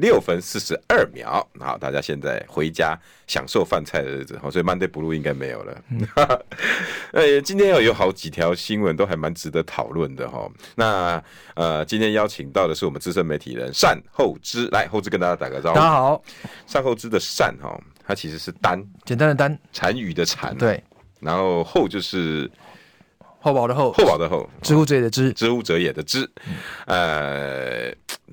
[0.00, 5.82] 六分四十二秒，好，大家现在回家享受饭菜的日子，好，所以 Monday Blue 应该没有了。
[7.12, 10.50] 呃， 今天有有好几条新闻都还蛮值得讨论的哈。
[10.74, 11.22] 那
[11.54, 15.76] 呃，今天邀请到的是我们资深媒体人单厚之，来，厚之跟大家打个招呼。
[15.76, 16.24] 大家好，
[16.72, 20.82] 单厚之的单哈，它其实是单，简单的单，单语的单，对，
[21.20, 22.50] 然后厚就是。
[23.42, 26.28] 厚薄的厚，厚薄的厚，知乎者也的知，知乎者也的知。
[26.84, 27.90] 呃，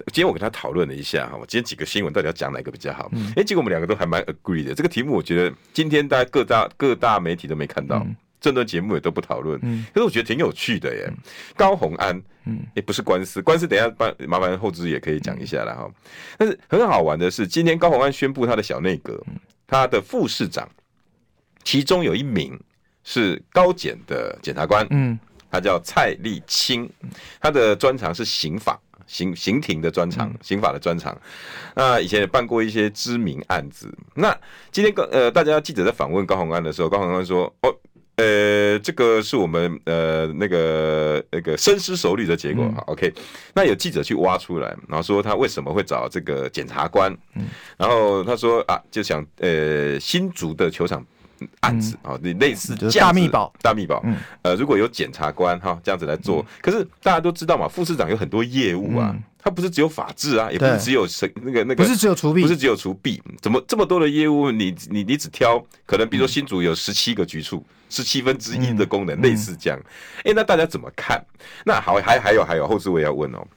[0.08, 3.06] 今天我跟他讨论了一下哈，我今天几个新闻到底要讲哪个比较好？
[3.14, 4.76] 哎、嗯，结果我们两个都还蛮 agree 的。
[4.76, 8.06] 这个题目我觉得今天大家各大各大媒体都没看到，
[8.42, 9.58] 政论节目也都不讨论。
[9.64, 11.06] 嗯，可是我觉得挺有趣的耶。
[11.08, 11.18] 嗯、
[11.56, 15.90] 高红安，嗯，也不是官司，官司等一下帮麻烦后知也可以讲一下了哈。
[16.38, 19.18] 但是很好玩的是，今天高红安宣布他的小内阁，
[19.66, 20.70] 他的副市长，
[21.64, 22.60] 其中有一名。
[23.10, 25.18] 是高检的检察官，嗯，
[25.50, 26.90] 他叫蔡立青，
[27.40, 31.18] 他的专长是刑法、刑刑庭的专长，刑法的专长。
[31.74, 33.90] 那以前也办过一些知名案子。
[34.14, 34.38] 那
[34.74, 37.74] 今天高呃，大家记者在访问高宏安的时候，高宏安说：“哦，
[38.18, 42.66] 呃，这个是我们呃那个那个深思熟虑的结果。
[42.66, 43.14] 嗯 ”，OK。
[43.54, 47.10] 那有记者去挖出来，然后说他为什么会找这个检察官？
[47.36, 47.46] 嗯，
[47.78, 51.02] 然后他说啊，就想呃新竹的球场。
[51.62, 54.04] 案子啊，你类似大密保，大秘保。
[54.42, 61.08] 呃，如果有检察官哈这样子来做，可是大家都知道嘛，副市长有很多业务啊，他不是只有法制啊，也不是只有
[61.42, 64.52] 那个那个，不是只有除弊，不是只有除弊，怎么这么多的业务？
[64.52, 69.80] 你你你只挑可能，比如说新竹有十七个局处，十七分之一的功能，类似这样。
[70.24, 71.24] 哎，那大家怎么看？
[71.66, 73.48] 那好，还还有还有，后续我也要问哦。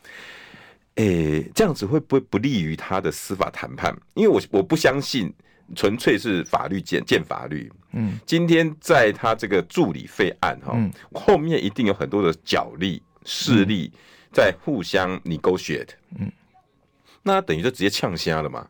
[0.97, 3.97] 哎，这样子会不会不利于他的司法谈判？
[4.15, 5.33] 因为我我不相信。
[5.75, 7.71] 纯粹是法律见见法律。
[7.93, 10.79] 嗯，今天在他这个助理费案哈，
[11.13, 13.91] 后面一定有很多的角力势力
[14.33, 15.89] 在互相 negotiate。
[16.19, 16.31] 嗯，
[17.23, 18.67] 那等于就直接呛瞎了嘛？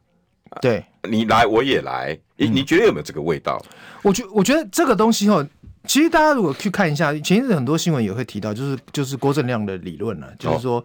[0.62, 3.62] 对，你来我也来，你你觉得有没有这个味道？
[4.02, 5.46] 我觉我觉得这个东西哈，
[5.84, 10.82] 其实大家如果去看一下，前一阵很多新闻也会提到，就是就是郭正亮的理论了，就是说，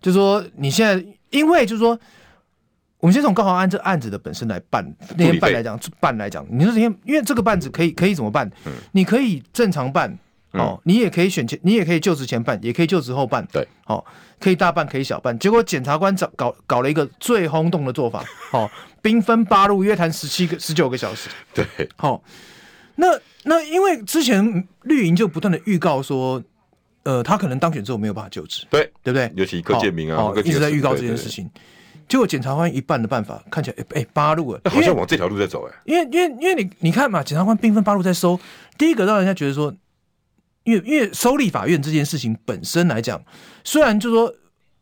[0.00, 1.98] 就是说你现在因为就是说。
[3.00, 4.84] 我们先从高虹安这案子的本身来办，
[5.16, 8.50] 那天办来讲，办来讲，你说这天，因为这个办子可以可以怎么办？
[8.66, 10.10] 嗯，你可以正常办，
[10.52, 14.04] 哦，嗯、你也可以选前，你也可以就职前办，也可以就职后办，对，哦，
[14.40, 15.38] 可以大办，可以小办。
[15.38, 18.68] 结果检察官找搞搞了一个最轰动的做法， 哦，
[19.00, 22.22] 兵分八路约谈十七个十九个小时，对，好、哦，
[22.96, 23.06] 那
[23.44, 26.42] 那因为之前绿营就不断的预告说，
[27.04, 29.32] 呃，他可能当选之后没有办法就职，对，对不对？
[29.36, 31.48] 尤其柯建明啊、哦哦，一直在预告这件事情。
[32.08, 35.74] 结果检察官一半的办法看起来，哎、欸、八路啊，好像往这条路在走哎。
[35.84, 38.40] 因为因为因为你你看嘛，检察官兵分八路在收。
[38.78, 39.74] 第一个让人家觉得说，
[40.64, 43.20] 因为因为收立法院这件事情本身来讲，
[43.62, 44.32] 虽然就说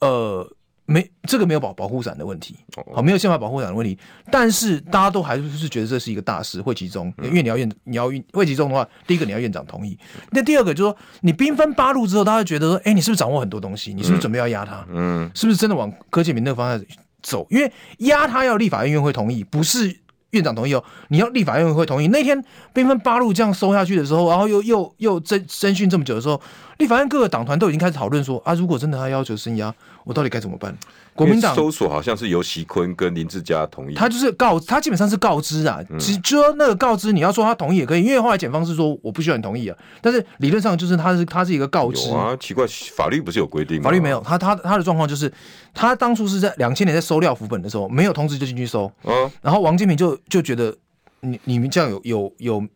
[0.01, 0.49] 呃
[0.85, 2.57] 没这个没有保保护伞的问题，
[2.95, 3.99] 好没有宪法保护伞的问题，
[4.31, 9.99] 但是大家都还是觉得这是一个大事，会集中，因为你要院你要会集中的话，第一个你要院长同意，
[10.31, 13.93] 那第二个就是说你兵分八路之后，大家觉得说，哎、欸，你是不是掌握很多东西？
[13.93, 14.87] 你是不是准备要压他？
[14.91, 16.87] 嗯，是不是真的往柯建铭那个方向？
[17.27, 19.97] 走，因为压他要立法院院会同意，不是
[20.31, 20.85] 院长同意哦。
[21.09, 22.07] 你要立法院会同意。
[22.07, 22.41] 那天
[22.73, 26.41] 兵分八路这样收下去的时候，然后又又又征征询这么久的时候，
[26.79, 30.77] 立法院各个党团都已经开始讨论说啊，如果真的他要求升压，我到底该怎么办？
[31.17, 42.11] 国民党搜索好像是由席坤跟林志佳同意，他就是告他基本上是告知啊，其实就说那个告知，你要说他同意也可以，因为后来检方是说我不需要你同意啊，但是理论上就是他是他是一个告知。
[42.11, 43.85] 啊，奇怪，法律不是有规定吗？
[43.85, 45.33] 法律没有，他他他的状况就是
[45.73, 50.77] 他当初是在两千年在收料副本的时候没有通知就进去收，嗯，然后王金平就就觉得
[51.21, 52.67] 你你们这样有有有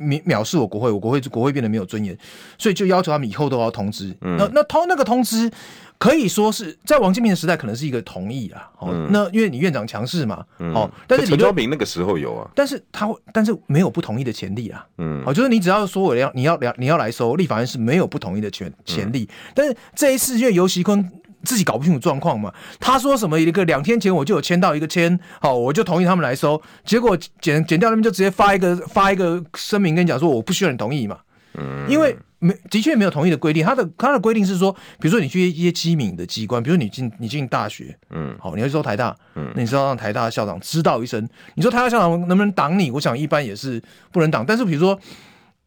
[0.00, 2.16] 藐藐视我国会，我国会国会变得没有尊严，
[2.58, 5.50] 所以就要求他们以后都要通知，嗯，那那通那个通知。
[5.98, 8.70] 可以说是在王金平的时代，可能是一个同意啊。
[8.78, 10.42] 哦，嗯、那因为你院长强势嘛。
[10.58, 10.72] 嗯。
[10.72, 12.50] 哦，但是陈昭明那个时候有啊。
[12.54, 14.82] 但是他会，但是没有不同意的潜力啊。
[14.96, 15.22] 嗯。
[15.26, 19.28] 哦，就是你只要说我要，你要你要来收，立法院是没有不同意的权潜力。
[19.30, 21.06] 嗯、但是这一次，因为游锡堃
[21.42, 26.60] 自己搞不清楚状况嘛，他说什么一个两天前我就有签到一个签，好，我就同意他们来收。
[26.84, 31.18] 结果减减掉那边就直接发一个发一个声明跟你讲说，我不需要你同意嘛。
[31.54, 31.86] 嗯。
[31.88, 42.90] 因为没的确没有同意的规定，他的他的规定是说，比如说你去一些机敏的机关，比如说你进你进大学，嗯，好，你要去收台大，嗯，那你知道让台大校长知道一声，你说台大校长能不能挡你？
[42.90, 44.44] 我想一般也是不能挡。
[44.46, 44.94] 但是比如说，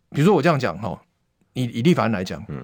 [0.10, 1.00] 比如说我这样讲哈，
[1.54, 2.64] 以以立凡来讲，嗯，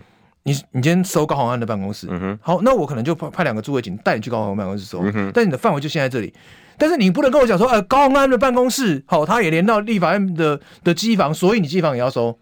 [0.50, 6.34] 你你今天搜高虹安的办公室，嗯哼，好，那我可能就派派两个驻卫警带你去高虹安办公室搜，嗯哼，但你的范围就限在这里。
[6.78, 12.38] 但是你不能跟我讲说，呃，高虹安的办公室，好，他也连到立法院的的机房，所以你机房也要搜。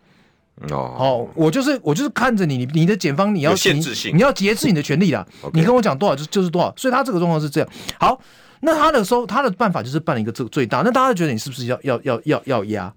[0.71, 5.25] 哦，好，我就是我就是看着你，你的检方你要限制性，你要节制你的权利啦。
[5.54, 7.69] 你跟我讲多少就就是多少，所以他这个状况是这样。
[8.00, 8.19] 好，
[8.62, 12.94] 那他的时候他的办法就是办了一个这个最大，那大家觉得你是不是要要要要要压？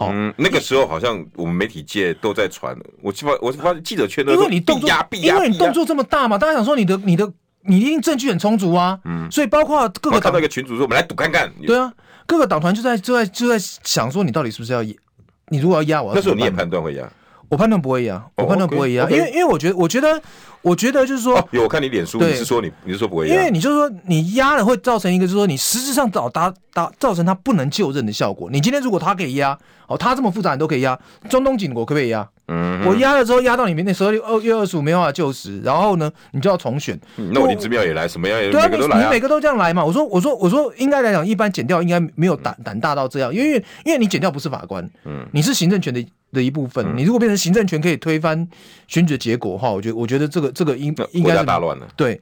[0.00, 7.30] 好，嗯，那个时候好像我们媒体界都在传，我发我发现记者圈都，因为你动作因为你动作这么大嘛，大家想说你的你的
[7.64, 11.92] 你一定证据很充足啊，嗯，所以包括各个看到一个群主说我们来赌看看，对啊，
[12.24, 17.06] 各个党团就在就在就在想说你到底是不是要你如果要压我，那时候你也判断会压。
[17.50, 20.22] 我判断不会压，我判断不会压，因为因为我觉得，我觉得，
[20.62, 28.48] 我觉得就是说，有我看你脸书，你是说你你是说不会压，因为你就是说你压了会造成一个，就是说你实质上导达达造成他不能就任的效果。
[28.52, 29.58] 你今天如果他可以压，
[29.88, 30.96] 哦，他这么复杂你都可以压，
[31.28, 32.26] 中东锦国可不可以压？
[32.50, 36.98] 嗯，我压了之后压到你明年十二月二月二十五没办法就职，然后呢，你就要重选。
[37.16, 39.84] 那我林姿妙也来，什么样也对啊，你每个都这样来嘛？
[39.84, 46.04] 我说我说我说，应该来讲，一般减掉应该没有胆胆大到这样，因为因为你减掉不是法官，嗯，你是行政权的。
[46.32, 48.48] 的一部分，你如果变成行政权可以推翻
[48.86, 51.88] 选举的结果的话，我觉得我觉得这个这个应应该是大乱了。
[51.96, 52.20] 对，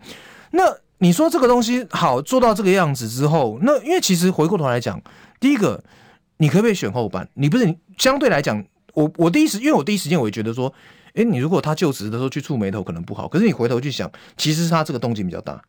[0.52, 0.62] 那
[0.96, 4.98] 你说这个东西好做到这个样子之后，那因为其实回过头来讲，
[5.38, 5.84] 第一个
[6.38, 7.28] 你可不可以选后半？
[7.34, 8.64] 你不是相对来讲，
[8.94, 10.72] 我我第一时因为我第一时间我也觉得说，
[11.14, 15.62] 哎，你如果他就职的时候去触眉头可能不好，可是你回头去想，其实是他这个动静比较大。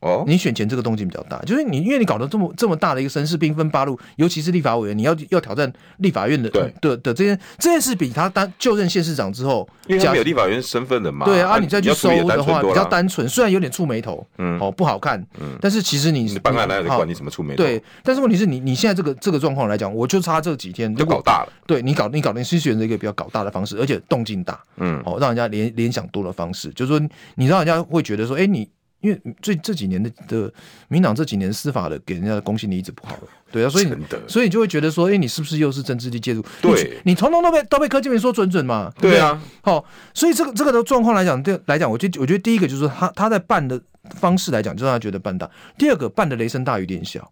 [0.00, 6.72] 哦，你选前这个动静比较大，就是你因为你搞得这么这么大的一个声势，兵分八路，尤其是立法委员，你要要挑战立法院的对。
[6.80, 28.66] 的的这件这件事，比他当就任县市长之后，因为他没有立法院身份的嘛，对啊，你再去搜的话比较单纯，虽然有点触眉头，嗯，哦不好看，嗯，但是其实你办案来有管你什么触眉头，对，但是问题是你你现在这个这个状况来讲，我就差这几天就搞大了，对你搞你搞你是选择一个比较搞大的方式，而且动静大，嗯，哦让人家联联想多的方式，就是说你让人家会觉得说，哎你。
[29.00, 30.52] 因为最这几年的的
[30.88, 33.18] 民党这几年司法的给人家的公信力一直不好，
[33.50, 33.88] 对啊，所以
[34.28, 36.44] 所以你就会觉得说，哎，你是不是又是政治力介入？
[36.60, 38.92] 对，你统统都被都被柯建铭说准准嘛？
[39.00, 43.80] 对啊，好，所以这个这个的状况来讲，对来讲，我觉得我觉得第一个就是他他在办的
[44.16, 45.46] 方式来讲，就让他觉得办大；
[45.78, 47.30] 第二个办的雷声大雨点小。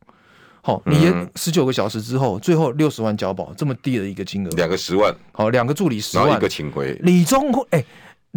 [0.62, 6.99] 好，你十九个小时之后，最后六十万交保，这么低的一个金额，两个十万，好，两个助理十万，然后一个请回。
[7.03, 7.85] 李宗哎。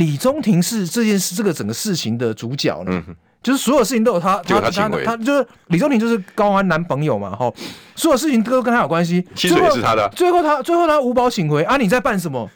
[0.01, 7.53] 李宗廷是这件事，这个整个事情的主角呢，嗯、就是所有事情都有他，他他他就是李宗廷就是高安男朋友嘛，哈，
[7.95, 12.49] 所有事情都跟他有关系，薪水也是他的，最后他最后他无保请回啊，你在办什么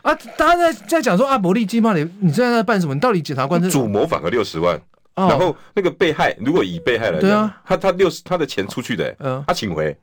[0.00, 0.14] 啊？
[0.38, 2.94] 大家在在讲说阿，伯利基嘛，你你现在在办什么？
[2.94, 4.74] 你到底检察官是主谋反核六十万，
[5.16, 9.94] 哦、然后那个被害如果以被害来讲，对啊，他他六十他的钱出去的，嗯，他请回。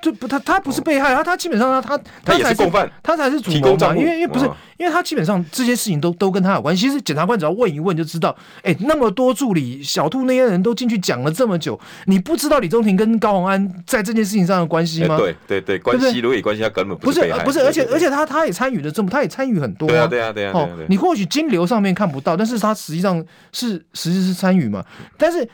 [0.00, 3.94] 就不，他他不是被害，他他基本上他他他才是共犯，他才是主谋嘛。
[3.96, 4.44] 因为因为不是，
[4.78, 6.86] 因为他基本上这些事情都都跟他有关系。
[6.86, 15.16] 其实检察官只要问一问就知道，哎，那么多助理小兔那些人都进去讲了这么久，你不知道李宗廷跟高洪安在这件事情上的关系吗？
[15.18, 17.20] 对对对，关系如果有关系，他根本不是。
[17.44, 19.88] 不是，而且而且他他也参与了这么，他也参与很多。
[19.88, 20.52] 对啊对啊对啊。
[20.54, 23.22] 哦，你或许金流上面看不到，但是他实际上
[23.52, 24.84] 是实际是参与嘛。
[25.18, 25.48] 但是。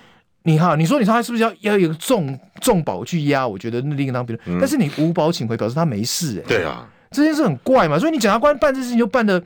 [0.46, 3.46] 你哈，你说你说他是不是要要有重重保去压？
[3.46, 6.46] 我觉得那另一个当别人，但是你无保请回，表示他没事哎、欸。
[6.46, 9.42] 对啊，这件事很怪嘛，所以你检察官办这事情就办的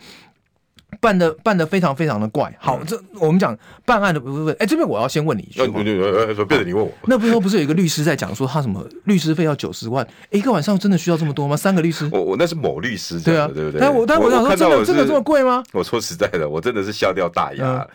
[1.00, 2.52] 办的办的非常非常的怪。
[2.59, 6.90] 好，嗯、这我们讲办案的部分，哎，这边我要先问你一句，对对对，说别的你问我。
[7.04, 11.56] 那不是不是有一个律师在讲说他什么律师费要九十万，一个晚上真的需要这么多吗？
[11.56, 12.09] 三个律师？
[12.12, 13.80] 我我那是某律师对啊，对不对？
[13.80, 15.62] 但我但我想说，真的真的这么贵吗？
[15.73, 17.64] 我说实在的，我真的是笑掉大牙。
[17.64, 17.88] 嗯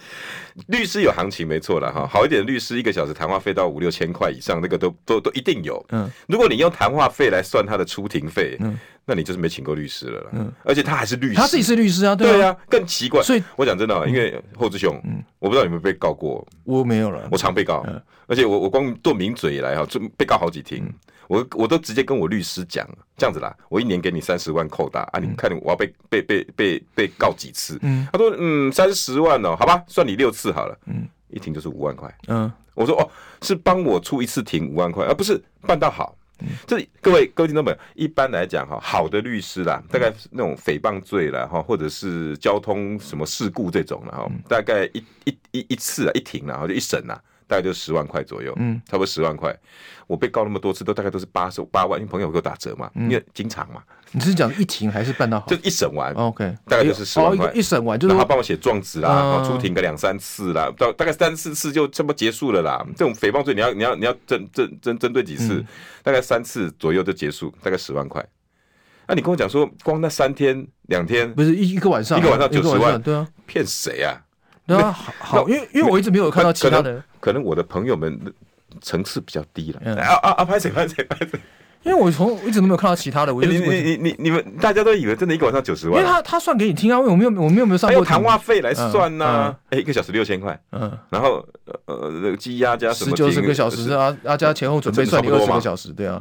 [0.68, 5.86] 律师有行情没错了哈，好一点的律师一个小时谈话费到五六千块以上，那个都都都一定有。
[5.90, 10.30] 嗯，如果你用谈话费来算他的出庭费，嗯，那你就是没请过律师了。
[10.34, 13.22] 嗯，而且他还是律师，他自己是律师啊，对啊，更奇怪。
[13.22, 17.86] 所以我讲真的，因为后志雄，嗯，我不知道有没有被告过，我没有了，我常被告，
[18.28, 20.84] 而且我我光做名嘴以来哈，就被告好几庭。
[21.28, 27.80] 我我都直接跟我律师讲，这样子啦，我一年给你三十万扣打啊，你看我要被被被被被告几次？
[27.82, 33.10] 嗯，他说嗯三十万哦，好吧，算你六次好了，嗯，一庭就是五万块，嗯，我说哦
[33.42, 36.16] 是帮我出一次庭五万块，而不是办到好。
[36.68, 47.22] 这各位各位听众朋友，一般来讲哈，好的律师啦，大概那种诽谤罪啦哈，或者是交通什么事故这种了哈，大概一一一一次啊一庭然后就一审啊。
[47.48, 49.56] 大概就十万块左右，嗯，差不多十万块。
[50.08, 53.82] 我被告那么多次，都大概都是八十八万，因为朋友给我打折嘛，因为经常嘛。
[54.12, 55.48] 你是讲一庭还是办到好？
[55.48, 57.52] 就一审完，OK，大概就是十万块。
[57.54, 62.86] 一审完就是他帮我写状纸啦，出庭个两三次啦，到大概三四次就这么结束了啦。
[62.96, 65.66] 这种诽谤罪你要你要你要针针针针对几次？
[66.04, 68.25] 大概三次左右就结束，大概十万块。
[69.08, 74.22] 那你跟我讲说，光那三天两天，不是一一个晚上，一个晚上九十万，对啊，骗谁啊？
[74.67, 78.19] 对啊，好，因为因为我一直没有看到其他的，可能我的朋友们
[78.81, 79.79] 层次比较低了。
[80.01, 80.45] 啊啊啊！
[80.45, 81.39] 拍谁拍谁拍谁？
[81.84, 89.55] 因为我从一直都没有看到其他的，我就你你你你你们大家都以为真的一个晚上九十万，因为他他算给你听啊，我没有我们有没有上过谈话费来算呐？
[89.69, 91.48] 哎，一个小时六千块，嗯，然后
[91.86, 96.19] 呃那个积压加什么十九十个小时啊啊加前后准备算你二十个小时，对啊，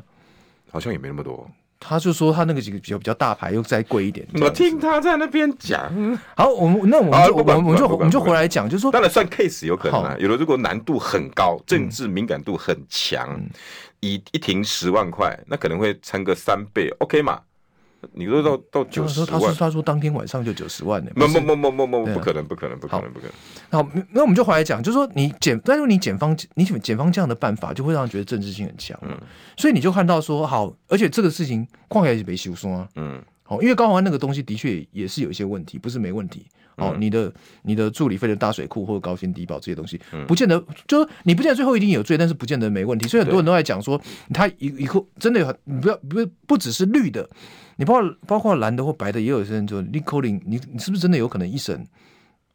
[0.71, 1.49] 好像也没那么多。
[1.79, 4.27] 他就说他那个几个比较比较大牌又再贵一点。
[4.41, 6.19] 我听他在那边讲。
[6.37, 10.17] 好，我们那我们就我们我们就我们就回来讲，就是说，当然算 case 有可能啊。
[10.19, 13.41] 有的如果难度很高，政治敏感度很强，
[14.01, 17.41] 一一庭十万块，那可能会撑个三倍，OK 嘛？
[18.13, 21.11] 你说到到九十万，他说他说当天晚上就九十万呢？
[21.15, 23.33] 不不不不不不，不可能不可能不可能不可能。
[23.71, 28.99] 好，那我们就回来讲，就是说你检，但是你检方你检方这样的办法，就会让人觉得政治性很强。
[29.03, 29.17] 嗯，
[29.57, 32.89] 所以你就看到说好，而且这个事情旷也是没修说啊。
[32.97, 36.47] 嗯，好，因为高宏安那个东西的确也是有一些问题，不是没问题。
[36.77, 43.09] 哦，你的你的助理费的大水库或者高薪低保这些东西，不见得就是你不见得最后一定有罪，但是不见得没问题。
[43.09, 44.01] 所以很多人都在讲说，
[44.33, 47.29] 他以以后真的有很，你不要不不只是绿的。
[47.77, 51.85] 你包括包括蓝的或白的，也有些人说你可能你你是不是真的有可能一审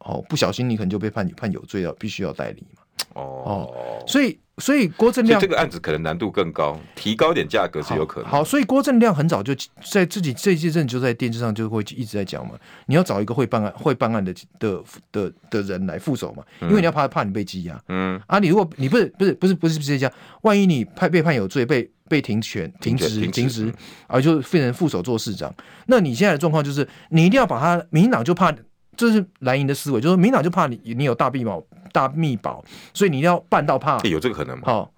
[0.00, 2.82] 哦不小心你可能就被判判有罪了，必须要代理嘛？
[3.14, 8.38] 哦哦，所以所以郭正亮这个案子可能难度更高，提高点价格是有可能好。
[8.38, 9.54] 好，所以郭正亮很早就
[9.90, 12.54] 在自己这一阵就在电视上就会一直在讲嘛，
[12.86, 17.82] 你要找一个会办案会办案的的的的人来副手嘛，因为你要怕怕你被羁押。
[17.88, 21.90] 嗯啊，你如果你不是不是不是不是不是这样，万一你判被判有罪被。
[22.10, 23.72] 被停权、停职、停职，
[24.08, 25.54] 而就变成副手做市长。
[25.86, 28.52] 那你现在的状况就是，你一定要把他，民进党就怕，
[29.00, 33.98] 这是蓝营的思维，就是民进党就怕你，你有大密保、大密保，所以你一定要办到怕。
[34.00, 34.62] 有这个可能吗？
[34.66, 34.92] 好，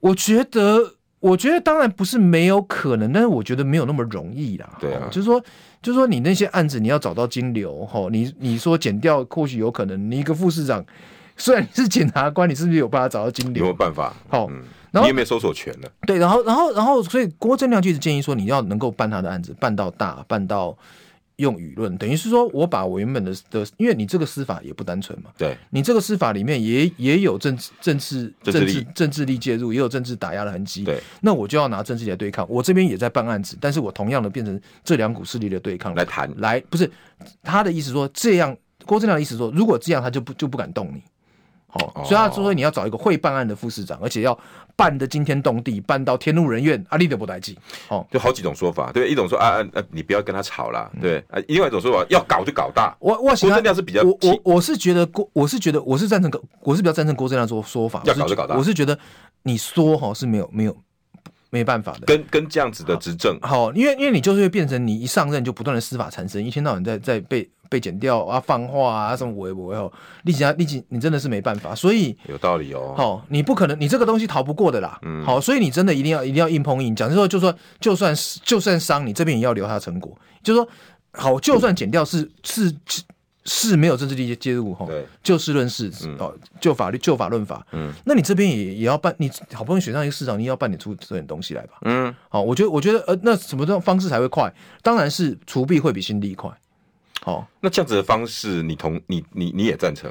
[0.00, 4.76] 我觉得，我觉得当然不是没有可能，但是我觉得没有那么容易啦。
[4.78, 5.40] 对啊，就是说，
[5.80, 10.84] 就是说，你那些案子你要找到金流，哈，你你说检调或许有可能，你一个副市长，
[11.36, 13.64] 虽然你是检察官，你是不是有办法找到金流？
[13.64, 14.14] 有没有办法？
[14.28, 14.46] 好。
[14.50, 15.88] 嗯然后你有没有搜索权呢？
[16.06, 20.76] 对，然后，然后，然后，所以郭正亮就一直建议说，你要能够办他的案子，办到大，办到
[21.36, 32.46] 用舆论，等于是说我把我原本的的，因为你这个司法也不单纯嘛，对，你这个司法里面也也有政治、政治、政治、政治力介入，也有政治打压的痕迹，对，那我就要拿政治来对抗。
[32.48, 36.90] 我这边也在办案子，但是我同样的变成这两股势力的对抗来谈，来不是
[37.42, 41.02] 他的意思说这样，郭正亮的意思说，如果这样他就不就不敢动你。
[41.72, 44.38] 哦，所以他说你要找一个会办案的副市长，而且要
[44.76, 47.56] 办得惊天动地，办到天怒人怨，阿力都不待见。
[47.88, 52.94] 哦，就好几种说法，对，一种说啊啊啊，你不要跟他吵啦，对，啊，另外一种说法要搞就搞大。
[53.00, 58.54] 我我郭正亮是比较，我我我是觉得郭，我是觉得我是赞成，我是比较赞成郭正亮说说法，要搞就搞大。
[58.54, 58.98] 我是觉得
[59.44, 60.76] 你说哈是没有没有
[61.48, 67.48] 没办法的，跟跟这样子的执政，好，因为因为你就是会变成你一上任就不断的司法缠身，一天到晚在在被。
[67.72, 69.90] 被剪掉啊，放话啊，什么违不违哦？
[70.24, 72.92] 立即啊，立即，你真的是没办法，所以有道理哦。
[72.94, 74.98] 好，你不可能，你这个东西逃不过的啦。
[75.02, 78.14] 嗯，好，所以你真的一定要一定要硬碰硬，讲就说就说，就算
[78.44, 80.68] 就算伤你这边也要留他成果，就说
[81.12, 83.02] 好，就算剪掉是是是
[83.44, 87.66] 是没有政治力介入哈，对，就事论事哦，就法律就法论法。
[87.72, 91.78] 嗯，那你这边也也要办，你好不容易选上一个市长，你要办点出这点东西来吧。
[91.82, 94.52] 嗯，好，我觉得我觉得呃，那什么这种方式才会快？
[94.82, 96.50] 当然是除弊会比新力快。
[97.24, 100.10] 好，那这样子的方式，你同你你你也赞成？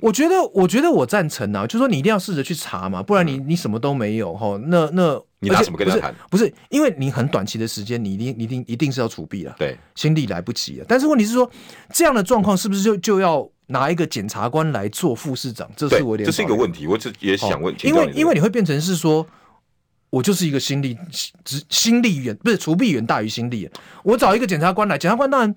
[0.00, 4.58] 我觉得，我觉得我赞成啊，就说你一定要试着去查嘛，不然你你什么都没有哈。
[4.66, 6.14] 那那你拿什么跟他谈？
[6.30, 10.86] 不是，因为你很短期的时间，你一定一定一定是要储币了，对，心力来不及了。
[10.88, 11.48] 但是问题是说，
[11.92, 15.68] 这样的状况是不是就就要拿一个检察官来做副市长？
[15.76, 19.24] 这是我点，这是一个问题，我这也想问，因为因为你会变成是说，
[20.10, 20.96] 我就是一个心力
[21.44, 23.68] 只心力远不是除弊远大于心力，
[24.02, 25.54] 我找一个检察官来，检察官当然。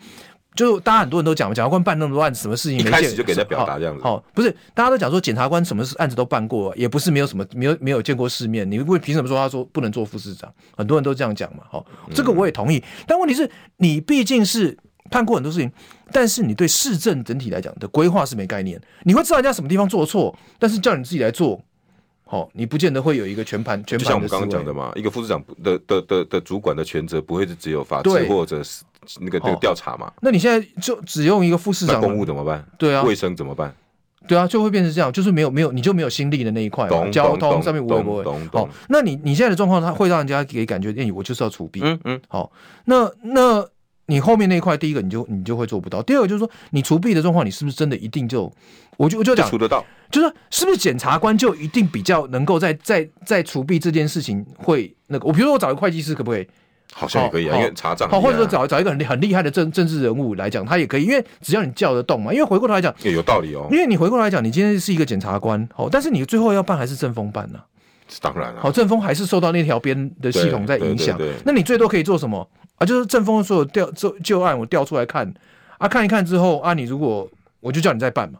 [0.57, 4.03] 就大家很多人都讲，检察官办那么多案子，什么事情没一开始就给他表达这样子。
[4.03, 8.69] 好，不是大家都讲说检察官什么案子都办过，也不是没有什么没有没有见过世面。
[8.69, 10.51] 你会凭什么说他说不能做副市长？
[10.75, 11.63] 很多人都这样讲嘛。
[11.69, 12.83] 好，这个我也同意。
[13.05, 14.75] 但问题是你毕竟是
[15.11, 15.71] 判过很多事情，
[16.11, 18.81] 但是你对市政整体来讲的规划是没概念。
[19.03, 21.61] 你会知道人家什么地方做错，但是叫你自己来做，
[22.25, 23.99] 好，你不见得会有一个全盘全盘。
[23.99, 28.83] 就像我们刚刚讲的嘛，一个副市长的的的的主管的权责不会是只有法制或者是。
[29.21, 32.65] 那个那个调查嘛，那你现在就只用一个副市长，公务怎么办？
[32.77, 33.73] 对啊，卫生怎么办？
[34.27, 38.23] 对啊，就会变成这样，就是没有没有，你就没有心力的那一块嘛，交通上面不会不会。
[38.51, 41.79] 好，那你你现在的状况，它会让人家给感觉，哎，我就是要除弊。
[41.81, 42.21] 嗯嗯。
[42.27, 42.51] 好，
[42.85, 43.65] 那那
[44.07, 48.51] 你后面那一块，第一个你就你就会做不到，第二个就是说，你除弊的状况，你是不是真的一定就，
[48.97, 55.25] 我就我就讲除得到，就是是不是检察官就一定比较能够在在在除弊这件事情会那个？
[55.25, 56.45] 我比如说我找一个会计师可不可以？
[56.99, 62.33] 好像也可以啊，因为查账好，或者说找找一个很很厉害的政政治人物来讲，他也可以，因为只要你叫得动嘛。
[62.33, 63.67] 因为回过头来讲，也有道理哦。
[63.69, 67.59] 因为你回过头来讲，你今天是一个检察官，哦，但是你最后要办还是政风办呢？
[68.21, 71.19] 当然了，好，政风还是受到那条边的系统在影响。
[71.45, 72.85] 那你最多可以做什么啊？
[72.85, 75.31] 就是政风所有调旧旧案，我调出来看
[75.77, 78.39] 啊，看一看之后啊，你如果我就叫你再办嘛，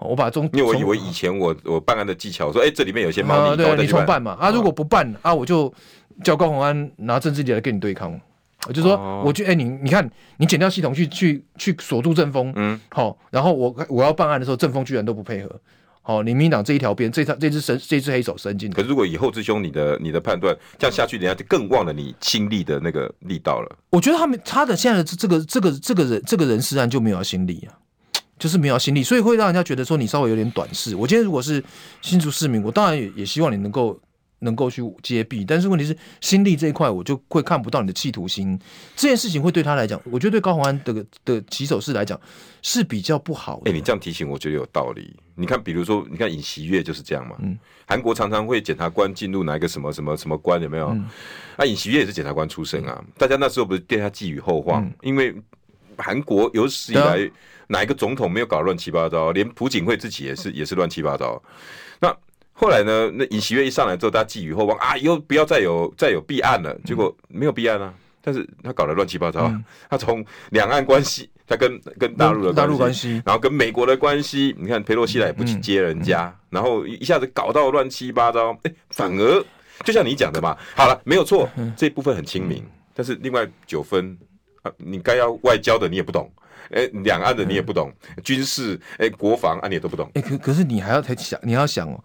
[0.00, 5.72] 我把中，因为我以为以前我我办案的技巧，说哎，这里面有些猫腻，对，你重办嘛啊，如果不办啊，我就
[6.22, 8.20] 叫高虹安拿政治力来跟你对抗。
[8.66, 15.60] 我就说，我就哎，你你看，你剪掉系统去去去锁住政风，嗯，好，然后我我要办案的时候，政风居然都不配合，
[16.02, 18.68] 好，你民进党这一条边，这条这只神这只黑手伸进。
[18.72, 23.76] 可是如果以后之兄你的你的判断这样下去，人家就更忘了你亲历的那个力道了。
[23.90, 27.78] 我觉得他们他的现在的这个这个这个人这个人事案就没有心力啊，
[28.40, 30.96] 就是没有心力，所以会让人家觉得说你稍微有点短视。
[30.96, 31.62] 我今天如果是
[32.02, 33.98] 新竹市民，我当然也也希望你能够。
[34.40, 38.58] 能够去接臂，但是问题是心力这一块，我就会看不到你的企图心。
[38.94, 42.20] 这件事情会对他来讲，我觉得对高虹安的的起手式来讲
[42.62, 43.70] 是比较不好的。
[43.70, 45.14] 哎、欸，你这样提醒，我觉得有道理。
[45.34, 47.36] 你看，比如说，你看尹锡悦就是这样嘛。
[47.40, 47.58] 嗯。
[47.86, 50.88] 韩国常常会检察官进入哪一个什么什么什么官有没有？
[50.88, 51.08] 嗯、
[51.56, 53.02] 啊，尹锡悦也是检察官出身啊。
[53.16, 55.34] 大家那时候不是对他寄予厚望，嗯、因为
[55.96, 57.30] 韩国有史以来
[57.68, 61.42] 哪一个总统没有搞乱七八糟，连朴槿惠自己也是也是乱七八糟。
[62.00, 62.16] 那。
[62.60, 63.08] 后来呢？
[63.14, 66.76] 那尹锡悦一上来之后，大家寄予厚望啊，以后不要再有再有弊案了。
[66.84, 69.46] 结果没有弊案啊，但是他搞得乱七八糟。
[69.46, 78.50] 嗯、他从两岸关系，他跟跟大陆的大陆关系，然后跟美国的关系，你看佩洛西来也不去接人家，然后一下子搞到乱七八糟。
[78.64, 79.44] 哎，反而
[79.84, 84.18] 就像你讲的嘛，好了，没有错，这部分很亲民，嗯、但是另外九分
[84.62, 86.28] 啊，你该要外交的你也不懂。
[86.70, 90.10] 哎，两岸的你也不懂，嗯、军事哎国防啊你也都不懂。
[90.14, 92.02] 哎，可可是你还要才想，你要想哦。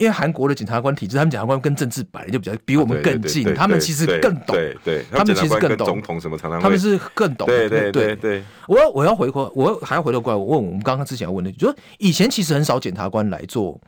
[0.00, 4.56] 因为韩国的检察官体制，他们检察官跟政治本来就比较比我们更近，他们其实更懂。
[4.56, 5.86] 对对，他们其实更懂。
[5.86, 7.46] 总统什么常常他们是更懂。
[7.46, 8.42] 对对对对。
[8.66, 13.78] 我要我要回过，我还要回头过来，我问我们刚刚之前要问的，就是以前其实很少检察官来做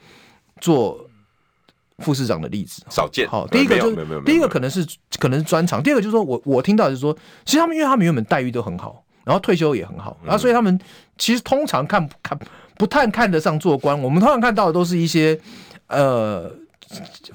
[0.60, 1.00] 做
[2.00, 3.26] 副市长的例子，少见。
[3.26, 4.86] 好，第一个就是第一个可能是
[5.18, 10.78] 可能是专长，第二个就是说我我听到就是说，其实他们因为他们原本待遇都很好，然后退休也很好，然后所以他们
[11.16, 12.38] 其实通常看看
[12.76, 15.38] 不太看得上做官，我们通常看到的都是一些
[15.92, 16.52] 呃。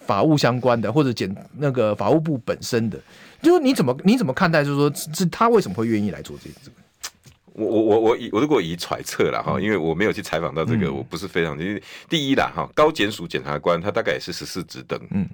[0.06, 3.00] 法务相关的，或者检那个法务部本身的，
[3.42, 4.64] 就是你怎么你怎么看待？
[4.64, 6.78] 就是说，是他为什么会愿意来做这这个？
[7.54, 11.58] 我我我我以我如果以揣测了哈，因为我没有去采访到这个，我不是非常。
[11.60, 15.28] 因为第一啦哈，高检署检察官他大概也是十四职等，嗯，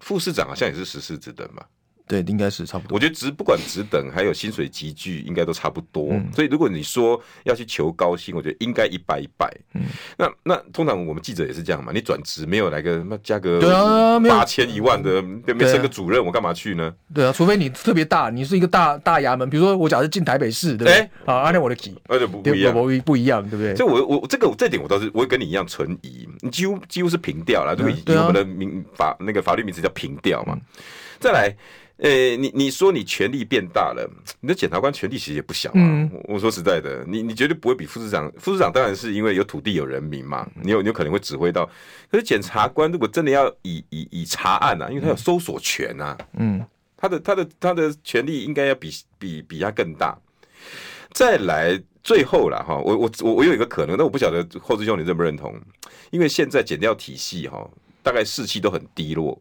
[0.00, 1.62] 副市长好像也是十四职等嘛。
[2.08, 2.96] 对，应该是差不多。
[2.96, 6.08] 我觉得职不管职等，还有薪水集聚，应该都差不多。
[6.10, 9.54] 嗯、所以如果你说要去求高薪，我觉得应该一百一百。
[9.74, 9.82] 嗯，
[10.16, 11.92] 那那通常我们记者也是这样嘛。
[11.92, 16.92] 你转职没有来个那加个八千一万的，对没升个主任，我干嘛去呢？
[17.14, 20.94] 对啊，除非你特别大，你是一个大大衙门，比如说我假设进台北市，对不对？
[20.94, 23.76] 欸、啊，按照我的级，而且不不一样，不不一样，对不对？
[23.76, 30.56] 所以我我这个这点我倒是我会跟你一样存疑，你几乎几乎是平调了，就以我们的名法那个法律名词叫平调嘛。
[31.20, 31.54] 再来。
[31.98, 34.08] 诶、欸，你你说你权力变大了，
[34.40, 35.74] 你的检察官权力其实也不小啊。
[35.74, 41.68] 嗯、我说实在的，你你绝对不会比副市长，副市长当然是因为有土地有人民嘛，你有你有可能会指挥到。
[42.08, 46.64] 可是检察官如果真的要以以以查案啊，因为他有搜索权啊，嗯，
[46.96, 50.16] 他的他的他的权力应该要比比比他更大。
[51.10, 55.52] 再来最后了哈，我我我我有一个可能，但我不晓得后师兄你认不认同，
[56.10, 57.68] 因为现在减掉体系哈，
[58.04, 59.36] 大概士气都很低落。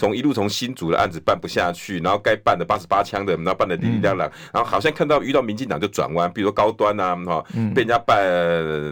[0.00, 8.18] 从一路从新竹的案子办不下去，然后该办的八十八枪的，然后办的零零亮亮，然后好像看到遇到民进党就转弯，比如说高端啊，哈，被人家办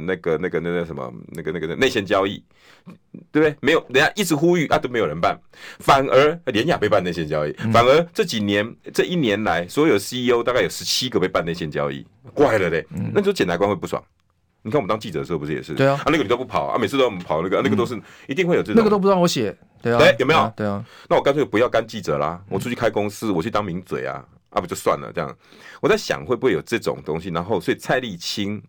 [0.04, 2.44] 那个那个那个什么那个那个内线交易，
[3.32, 3.56] 对不对？
[3.62, 5.34] 没有，人家一直呼吁啊，都没有人办，
[5.78, 14.02] 反而联亚被办内线交易，反而这几年这一年来，所有 CEO 大概有十七个被办内线交易，怪了嘞，那就检察官会不爽。
[14.60, 15.72] 你看我们当记者的时候不是也是？
[15.72, 19.56] 对啊，啊那个你都不跑啊，每次都要我们跑那个，那个都是一定会有这种，那个都不让我写。
[19.82, 20.52] 对啊，有没有？
[20.56, 25.12] 对啊，那我干脆不要干记者啦，我出去开公司，我去当名嘴啊，啊不就算了？
[25.14, 25.36] 这样，
[25.80, 28.62] 我在想会不会有这种东西，然后所以蔡丽清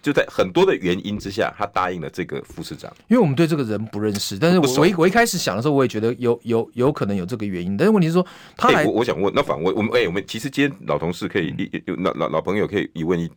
[0.00, 13.30] 就在很多的原因之下，他答应了这个副市长，因为我们对这个人不认识，但是我我一我一开始想的时候，我也觉得有有有可能有这个原因，但是问题是说他来，我我想问，那反问我们，哎，我们其实今天老同事可以一老老老朋友可以一问一，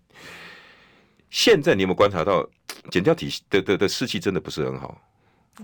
[1.30, 2.48] 现在你有没有观察到？
[2.90, 5.00] 减掉体系的的的士气真的不是很好。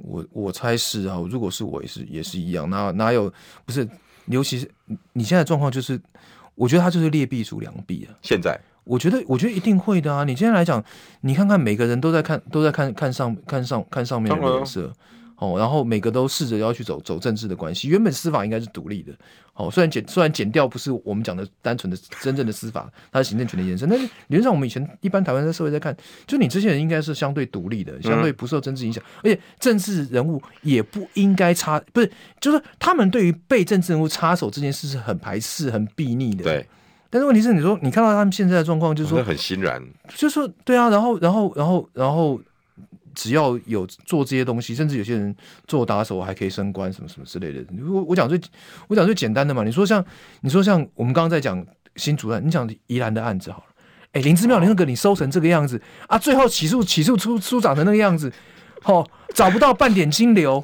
[0.01, 3.31] 我我猜是啊，如果是我也是也是一样，哪哪有
[3.65, 3.87] 不是？
[4.27, 4.69] 尤其是
[5.13, 5.97] 你现在状况就是，
[6.53, 8.11] 我觉得他就是劣币逐良币啊。
[8.21, 10.25] 现在我觉得我觉得一定会的啊！
[10.25, 10.83] 你今天来讲，
[11.21, 14.93] 你看看每个人都在看都在看看上看上看上面的脸色。
[15.37, 17.87] 哦，然后每个都试着要去走走政治的关系。
[17.87, 19.13] 原本司法应该是独立的，
[19.53, 23.87] 哦，虽然减虽然减掉不是我们讲的单纯的真正的司法，它是行政权的延伸。
[23.87, 25.95] 但是理论上，我们以前一般台湾在社会在看，
[26.25, 36.43] 就你这些人应该是相对独立的，相对不受政治影响，而且政治人物也不应该插，不是，就是他们对于被政治人物插手这件事是很排斥、很避逆的。
[36.43, 36.65] 对。
[37.11, 39.79] 但是问题是，你说你看到他们现在的状况，就是说很欣然，
[40.15, 42.41] 就是说对啊，然后然后然后然后。
[43.17, 45.35] 只要有做这些东西，甚至有些人
[45.67, 47.65] 做打手还可以升官，什么什么之类的。
[47.89, 48.39] 我我讲最
[48.87, 50.05] 我讲最简单的嘛，你说像
[50.41, 53.65] 你说像我们刚刚在讲新主案，你讲宜兰的案子好了，
[54.11, 58.31] 哎、欸，林之妙你那个你收成这个样子啊，最后起诉起诉出出长成那个样子，
[58.83, 59.03] 哦，
[59.33, 60.63] 找不到半点金流，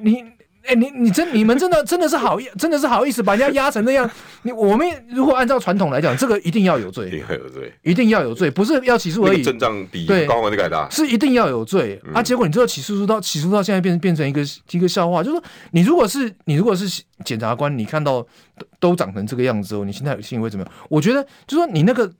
[0.00, 0.24] 你。
[0.66, 4.08] 哎、欸，你你真你们真的真的是好意，真的是好意思把人家压成那样。
[4.42, 9.42] 你我们如果按照传统来讲，这个一定要有罪，一定要有罪，一定要有罪，不是要起诉而已。
[9.42, 12.22] 阵仗比高雄那个还大，是一定要有罪、嗯、啊！
[12.22, 18.20] 结果你最后起诉书到起诉到现在变变成一个一个笑话，就是说你如果是你如果是检察官，你看到
[18.58, 20.74] 都都长成这个样子之后，你心态心里会怎么样？
[20.88, 22.10] 我觉得就是说你那个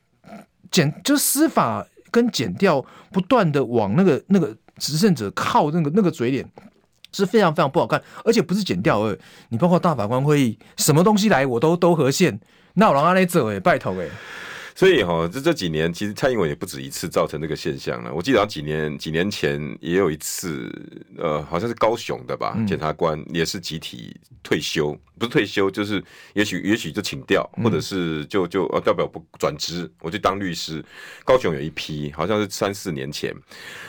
[0.70, 6.48] 检就是司法跟检调不断的往那个那个执政者靠那个那个嘴脸。
[7.16, 12.38] 是非常非常不好看，而且不是剪掉而，你包括大法官会议，什么东西来我都都和宪，
[12.74, 14.08] 那我让阿来走哎，拜托哎。
[14.74, 18.12] 所以哈，这这几年其实蔡英文也不止一次造成这个现象了。
[18.12, 20.70] 我记得几年几年前也有一次，
[21.16, 26.02] 呃，好像是高雄的吧，检察官也是集体退休，不是退休，就是
[26.34, 30.84] 也许也许就请调，或者是就就呃代表不转职，我去当律师。
[31.24, 33.34] 高雄有一批，好像是三四年前。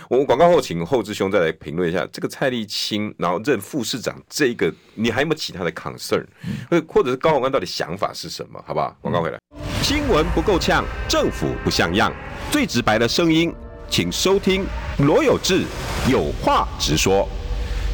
[0.09, 6.25] 我广告后请后志兄再来评论一下这个蔡立青，然后任副市长这个，你还有没有其他的 concern？
[6.69, 8.63] 或或者是高虹安到底想法是什么？
[8.65, 8.95] 好不好？
[9.01, 9.37] 广告回来。
[9.83, 12.11] 新闻不够呛，政府不像样，
[12.51, 13.53] 最直白的声音，
[13.89, 14.65] 请收听
[14.99, 15.63] 罗有志
[16.09, 17.27] 有话直说。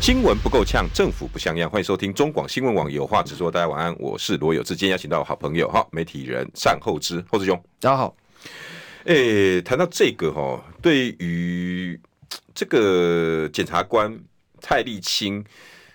[0.04, 3.50] 新闻不够呛，政府不像样，欢迎收听中广新闻网有话直说。
[3.50, 8.14] 大家晚安，我是罗有志，今天邀请到好朋友哈，媒体人单后之后之兄，大家好。
[9.06, 11.98] 诶、欸，谈到这个哈，对于
[12.54, 14.14] 这个检察官
[14.60, 15.42] 蔡立青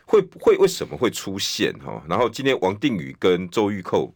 [0.07, 2.03] 会不会为什么会出现哈？
[2.09, 4.11] 然后今天王定宇跟周玉蔻。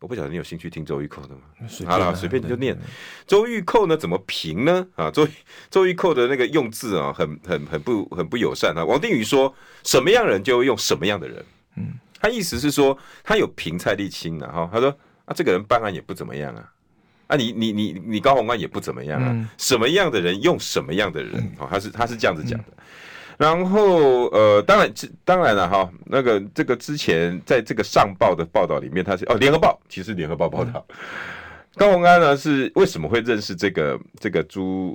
[0.00, 1.42] 我不晓得你有兴趣听周玉蔻的吗？
[1.86, 2.76] 好了，随便你就念。
[3.26, 4.86] 周玉蔻呢，怎么评呢？
[4.96, 5.28] 啊，周
[5.68, 8.82] 周玉蔻的那个用字啊，很很很不很不友善啊。
[8.82, 11.44] 王定宇说什么样人就会用什么样的人，
[11.76, 14.88] 嗯，他意思是说他有评蔡立青的哈，他说
[15.26, 16.72] 啊，这个人办案也不怎么样啊，
[17.26, 22.64] 啊，你你你你高宏安也不怎么样啊，什么样的人用什么样的人，哦，他是他是这样子讲的。
[23.40, 24.92] 然后，呃，当然，
[25.24, 30.86] 当然了，哈，那个这个之前在这个上报的报道里面，他是哦，联合报，其实联合报报道，
[31.74, 34.94] 高鸿安呢是为什么会认识这个这个朱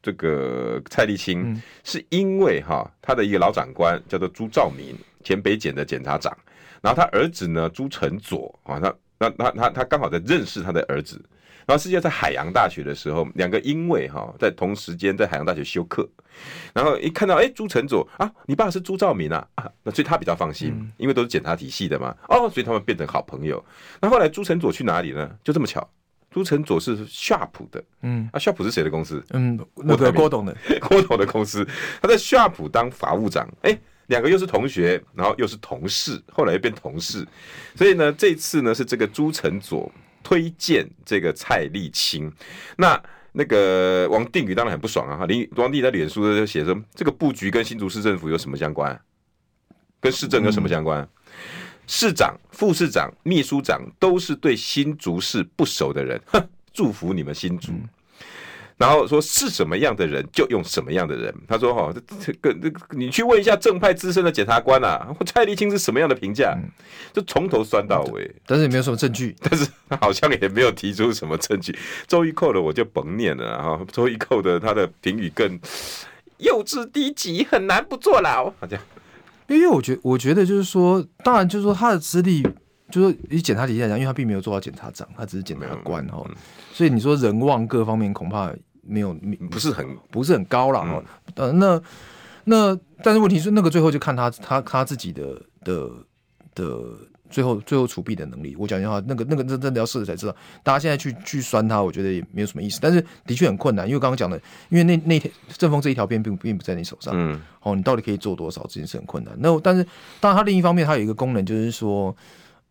[0.00, 6.34] 这个蔡立青，是因为哈他的一个老长官叫做朱兆明，前北检的检察长，
[6.80, 11.22] 然后他儿子呢朱成佐啊，他那他他他刚好在认识他的儿子。
[11.66, 16.08] 然后，实际上在海洋大学的时候，两个因为哈在同时间在海洋大学修课，
[16.74, 23.64] 然后一看到哎朱成佐啊，你爸是朱兆明啊，啊，那所以他比较放心，因为都是检察体系的嘛，哦，所以他们变成好朋友。
[24.00, 25.30] 那后来朱成佐去哪里呢？
[25.44, 25.88] 就这么巧，
[26.30, 29.24] 朱成佐是夏普的，嗯，啊夏普是谁的公司？
[29.30, 31.66] 嗯，那个郭董的，郭董的公司，
[32.00, 37.24] 他在夏普当法务长，哎，两个又是同学，然后又是同事，后来又变同事，
[37.76, 39.90] 所以呢，这次呢是这个朱成佐。
[40.22, 42.32] 推荐这个蔡立青，
[42.76, 45.16] 那那个王定宇当然很不爽啊！
[45.16, 49.00] 哈，王定宇在脸书就写说，这个布局跟新竹市政府有什么相关？
[50.00, 51.08] 跟市政有什么相关？
[51.86, 57.72] 市长、副市长、秘书长都是对新竹市不熟的人，哼，祝福你们新竹。
[58.82, 61.32] 然后说是什么样的人就用什么样的人。
[61.46, 66.58] 他说：“哈，这个这个，你去问一下正派资深的检察官啊， 蔡立青是什么样的评价？
[67.12, 71.72] 就从头酸到尾，但是也没有什么证据， 但是他好像也没有提出什么证据。
[72.08, 75.60] 周玉扣的我就甭念了哈，周玉扣的他的评语更
[76.38, 78.52] 幼稚低级，很难不坐牢。
[78.58, 78.76] 好像，
[79.46, 82.42] 因为我觉我觉得就是说，当然就是说他的资历，
[82.90, 86.28] 就是以检察体系来讲，因为他并没有做到检察长，他只是检察官哈，
[86.72, 89.14] 所以你说人望各方面恐怕。”没有，
[89.50, 91.02] 不是很不是很高了哈。
[91.36, 91.82] 呃、嗯，那
[92.44, 95.88] 那但是问题是，那个最后就看他他他自己的的
[96.54, 96.82] 的
[97.30, 98.54] 最后最后除弊的能力。
[98.58, 100.34] 我讲句话，那个那个真真的要试了才知道。
[100.62, 102.78] 大家现在去去酸他，我觉得也没有什么意思。
[102.82, 104.36] 但是的确很困难，因为刚刚讲的，
[104.68, 107.14] 因为那那天正风这一条边并并不在你手上。
[107.16, 109.32] 嗯，哦，你到底可以做多少，这件事很困难。
[109.38, 109.86] 那但是
[110.20, 112.14] 当然，它另一方面它有一个功能，就是说，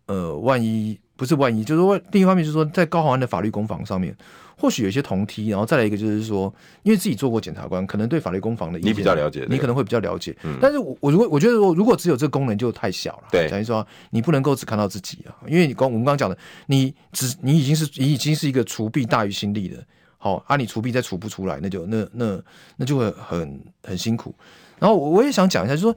[0.05, 4.15] 呃，万一不是万一，就是说另一方面就是说，在高虹安的法律攻防上面。
[4.61, 10.37] 或许有一些同梯，然后再来一个就是说，因为自己做过检察官，可能对法律攻防的你比较了解，你可能会比较了解。
[10.43, 13.23] 嗯、但是我我如果我觉得说，如果只有这个功能就太小了。
[13.31, 19.83] 对，等于说你不能够只看到自己啊，因为你刚我们刚刚讲的，你只你已经是你已经是一个除弊大于心力的，
[20.19, 22.39] 好啊，你除弊再除不出来，那就那那
[22.77, 24.35] 那就会很很辛苦。
[24.77, 25.95] 然后我我也想讲一下，就是说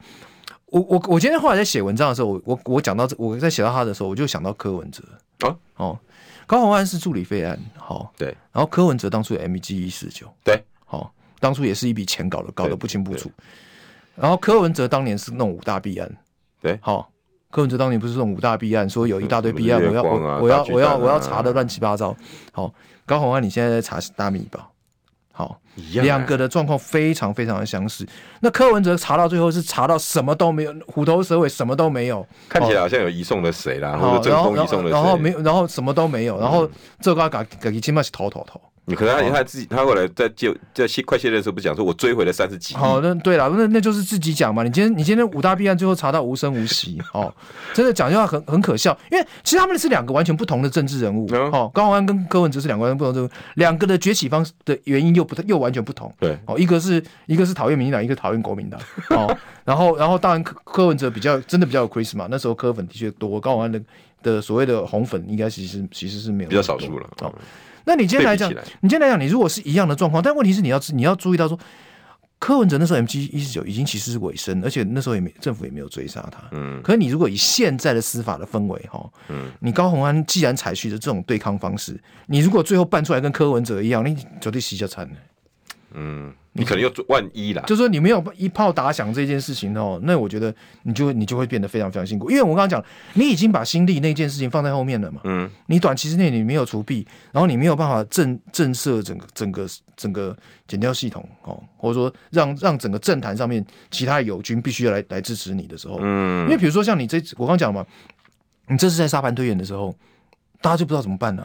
[0.66, 5.03] 我我我今天后来在写文章的时候，我我我讲到这，我在写到他的时候，我就想到柯文哲
[5.40, 5.98] 啊哦。
[6.46, 13.30] 高虹安是助理费案，好，对，然后柯文哲当初有 MG 一四九，对，好，当初也是一笔钱搞的，搞得不清不楚。
[14.14, 16.11] 然后柯文哲当年是弄五大弊案，
[16.61, 17.11] 对，好，
[17.50, 22.14] 柯文哲当年不是弄五大弊案，说有一大堆弊案，我要我我要我要我要查的乱七八糟。
[22.52, 22.72] 好，
[23.07, 24.70] 高虹安你现在在查大秘宝。
[25.37, 25.61] 好，
[26.03, 28.07] 两个的状况非常非常的相似。
[28.38, 36.70] 那柯文哲查到最后是查到什么都没有，虎头蛇尾，什么都没有，看起来好像有移送的谁啦，或者正风移送的谁，然后没有，然后什么都没有，然后
[37.01, 38.61] 这个搞搞起码是头头头。
[38.87, 42.77] 你可能他他自己，他后来在就在卸快卸任的时候，不是讲说我追回了三十几亿？
[42.77, 44.62] 好，那对了，那那就是自己讲嘛。
[44.62, 47.33] 你今天你今天五大弊案最后查到无声无息， 哦，
[47.73, 51.27] 真的讲句话很很可笑，因为其实他们是两个完全不同的政治人物。
[51.53, 56.12] 哦，高虹安跟柯文哲是两个完全不同的，两个的崛起方式的原因又不又完全不同。
[56.20, 58.79] 对，哦，一个是一个是讨厌民进党，一个讨厌国民党。
[59.16, 63.81] 哦，然后然后当然柯柯文哲比较真的比较有 Chris 嘛，那时候柯粉的确多，高虹安的
[64.23, 67.09] 的所谓的红粉应该其实其实是没有比较少数了。
[67.20, 67.33] 哦。
[67.85, 71.59] 那你今天来讲，你今天来讲，你如果是一样的状况，但问题是你要你要注意到说，
[72.38, 76.42] 柯文哲那时候 MG 一十九已经其实是尾声，而且那时候也没政府也没有追杀他。
[76.53, 76.81] 嗯。
[76.83, 85.16] 可是你如果以现在的司法的氛围哈，嗯，你高宏安既然采取的这种对抗方式，你如果最后办出来跟柯文哲一样，你绝对洗下惨了。
[85.94, 86.33] 嗯。
[86.57, 90.54] 你可能又万一啦，就是说你没有一炮打响这件事情哦，那我觉得
[90.85, 92.80] 你就你就会变得非常非常辛苦，因为我刚刚讲，
[93.14, 100.37] 你已经把心力那件事情放在后面了嘛，嗯，你短期之内你没有除弊，然后你没有办法震震慑整个整个整个
[100.68, 107.85] 减掉系统哦，或者说让让整个政坛上面其他友军必须要来来支持你的时候，嗯，因为比如说像你这次我刚讲嘛，
[108.68, 109.92] 你这是在沙盘推演的时候，
[110.61, 111.44] 大家就不知道怎么办呢？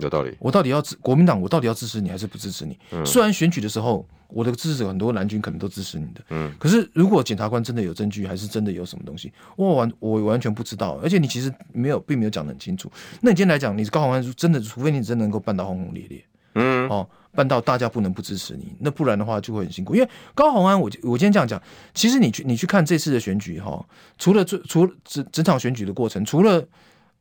[0.00, 2.78] 有道理，我到底要支国民党，我到底要支持你还是不支持你？
[2.92, 4.06] 嗯，虽然选举的时候。
[4.32, 12.88] 我的支持者很多蓝军可能都支持你的，嗯，可是如果检察官真的有证据，还是真的有什么东西，我完我完全不知道，而且你其实没有，并没有讲得很清楚。
[13.22, 19.96] 那你今天来讲，你是高虹安，真的，除非你真的能够办到轰轰烈烈，嗯，哦，办到大家不能不支持你，那不然的话就会很辛苦。
[19.96, 21.60] 因为高虹安，我我今天这样讲，
[21.92, 23.84] 其实你去你去看这次的选举哈，
[24.16, 26.64] 除了最除了整整场选举的过程，除了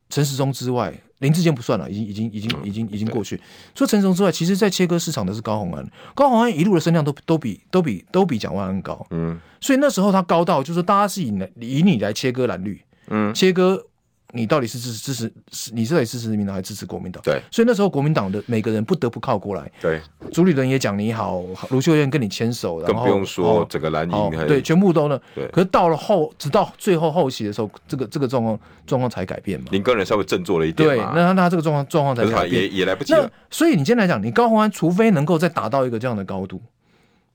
[0.09, 0.93] 陈时中之外。
[1.19, 3.37] 林志坚不算了，已经已经已经已经已经过去。
[3.75, 5.85] 除了陈时中之外，其实在切割市场的是高鸿安。
[6.15, 9.05] 高鸿安一路的声量都都比都比都比蒋万安高。
[9.09, 11.27] 嗯，所以那时候他高到就是说，大家是以
[11.59, 13.85] 以你来切割蓝绿，嗯，切割。
[14.31, 15.13] 你到底是支持支
[15.51, 15.73] 持？
[15.73, 17.21] 你是来支持民党还是支持国民党？
[17.23, 19.71] 对，所以那时候国民党的每个人不得不靠过来。
[19.81, 19.99] 对，
[20.31, 25.19] 朱立伦也讲你好，卢秀燕跟你牵手，然后更不用说整个蓝营，对，全部都呢。
[25.33, 29.65] 对，可是到了后，直到最后后期的时候，这个这个状况状况才改变嘛。
[29.71, 33.31] 林个人稍微振作了一点，对，那那这个状况状况才改变，也也来不及了。
[33.49, 36.61] 所以你今天来讲，你高鸿安除非能够再达到一个这样的高度，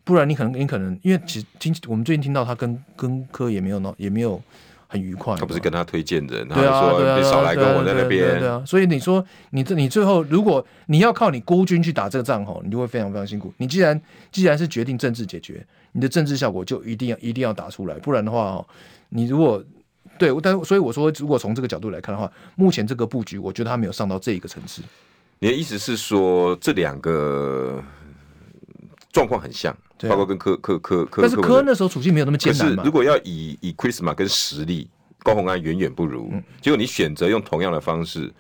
[0.05, 4.41] 不然你可能你可能因为其实听我们最近听到他跟跟柯也没有闹也没有。
[4.87, 8.63] 很愉快，他不是跟他推荐人，他说你少来跟我在那边，对啊，对啊。
[8.67, 13.53] 所以你说你这你最后如果你要靠你孤军去打这个仗吼，你就会非常非常辛苦。
[13.57, 18.67] 你既然既然是决定政治解决，你的政治效果就一定要一定要打出来，不然的话哦，
[19.09, 19.63] 你如果
[20.17, 24.81] 对，但所以我说，如果从这个角度来看的话，目前这个布局，我觉得他没有上到这一个层次。
[25.41, 27.83] 你的意思是说这两个
[29.15, 29.75] 状况很像？
[30.09, 32.77] 包括跟柯柯柯柯，但是柯那时候处境没有那么艰难嘛。
[32.77, 34.91] 可是如果要以以 Charisma 跟实力，
[35.23, 36.29] 高虹安远远不如。
[36.33, 38.31] 嗯、结果你选择用同样的方式，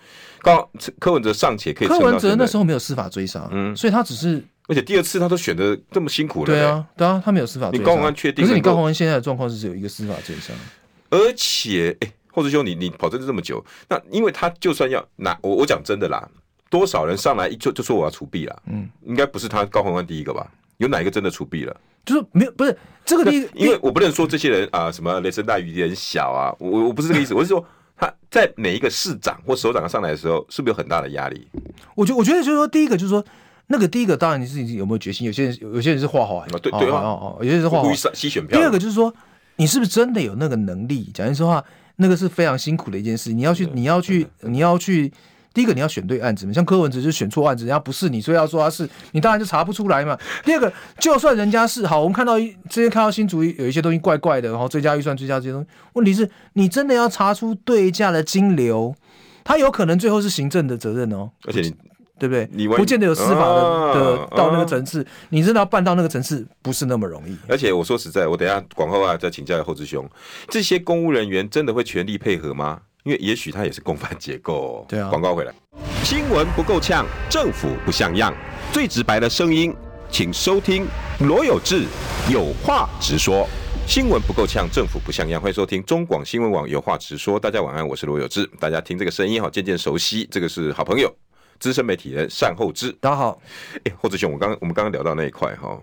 [0.43, 1.89] 高柯文哲尚且可以。
[1.89, 6.47] 柯文哲那时候没有司法追杀，嗯，所以他只是，而且第二次他都选择这么辛苦了。
[6.47, 7.79] 对啊，对啊，他没有司法追杀。
[7.79, 8.45] 你高虹安确定？
[8.45, 10.53] 可是你高虹安现在的状况是只有一个司法追杀，
[11.09, 16.29] 而且，哎、欸，或者说你你跑政治这么久，那因为他就算要拿我我讲真的啦，
[16.69, 20.51] 多少人上来一就就说我要除弊了，嗯，应该不是他高虹安第一个吧？
[20.79, 21.77] 有哪一个真的出弊了？
[22.05, 27.65] 就是没有，不是这个第一，因为我不能说这些人啊，什么雷声大雨点小啊，我我不是这个意思， 我是说
[27.97, 31.49] 他在每一个市长或首长上来的时候，是不是有很大的压力？
[31.95, 33.25] 我觉我觉得就是说，第一个就是说，
[33.69, 38.59] 那个第一个当然你自己有没有决心，有些人有些人是画好，对对哦哦，有些人是画好吸选票。
[38.59, 39.15] 第二个就是说，
[39.57, 41.11] 你是不是真的有那个能力？
[41.15, 41.65] 讲句实话，
[41.97, 43.33] 那个是非常辛苦的一件事。
[43.33, 45.11] 你要去，你要去，你要去。
[45.55, 50.19] 第一个你要选对案子嘛，像柯文哲就选错案子，人家不是你，所以要说他是你，当然就查不出来嘛。
[50.45, 58.95] 第二个，就算人家是好，我们看到一之前看到新竹有一些东西怪怪的，然后追加预算、追加这些东西，问题是你真的要查出对价的金流，
[59.45, 61.73] 他有可能最后是行政的责任哦，而且你
[62.19, 62.49] 对不对？
[62.53, 67.37] 你不见得有司法的、啊、的到那个层次，你真的要办到那个层次不是那么容易。
[67.49, 70.09] 而且我说实在，我等一下广告啊再请教后志兄，
[70.49, 72.81] 这些公务人员真的会全力配合吗？
[73.05, 74.85] 因为也许他也是共犯结构。
[74.88, 75.55] 对啊，广告回来，
[76.03, 78.35] 新闻不够呛，政府不像样，
[78.73, 79.75] 最直白的声音，
[80.11, 80.87] 请收听
[81.21, 81.85] 罗有志
[82.31, 83.47] 有话直说。
[83.87, 87.38] 新闻不够呛，政府不像样，欢迎收听中广新闻网有话直说。
[87.38, 88.51] 大家晚安，我是罗有志。
[88.59, 90.27] 大家听这个声音哈，渐渐熟悉。
[90.31, 91.14] 这个是好朋友，
[91.61, 92.90] 资深媒体人单厚志。
[93.03, 93.38] 大家好，
[93.85, 95.79] 哎，厚志兄，我刚刚我们刚刚聊到那一块哈，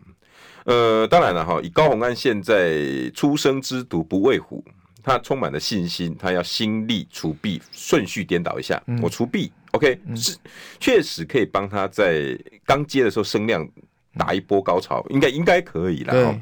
[0.66, 2.82] 呃，当然了哈，以高虹安现在
[3.14, 4.66] 初生之犊不畏虎。
[5.04, 10.38] 他充满了信心，他要心力除弊，顺序颠倒一下，嗯、我除弊，OK，、嗯、是
[10.80, 13.68] 确实可以帮他在刚接的时候声量
[14.18, 16.14] 打一波高潮，应该应该可以了。
[16.14, 16.42] 对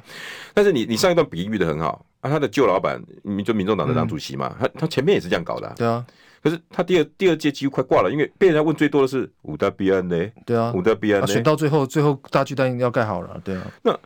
[0.54, 6.06] 但是你你上一段比喻的很好啊，他的旧老板，民就民众党的党主席嘛，嗯、他他前面也是这样搞的、啊，对啊。
[6.42, 13.72] 可是他第二第二届几乎快挂了，因为被人家问最多的是五大弊案呢，对啊，五大弊案呢，选到最后最后大巨蛋要盖好了，对啊。
[13.84, 13.98] 那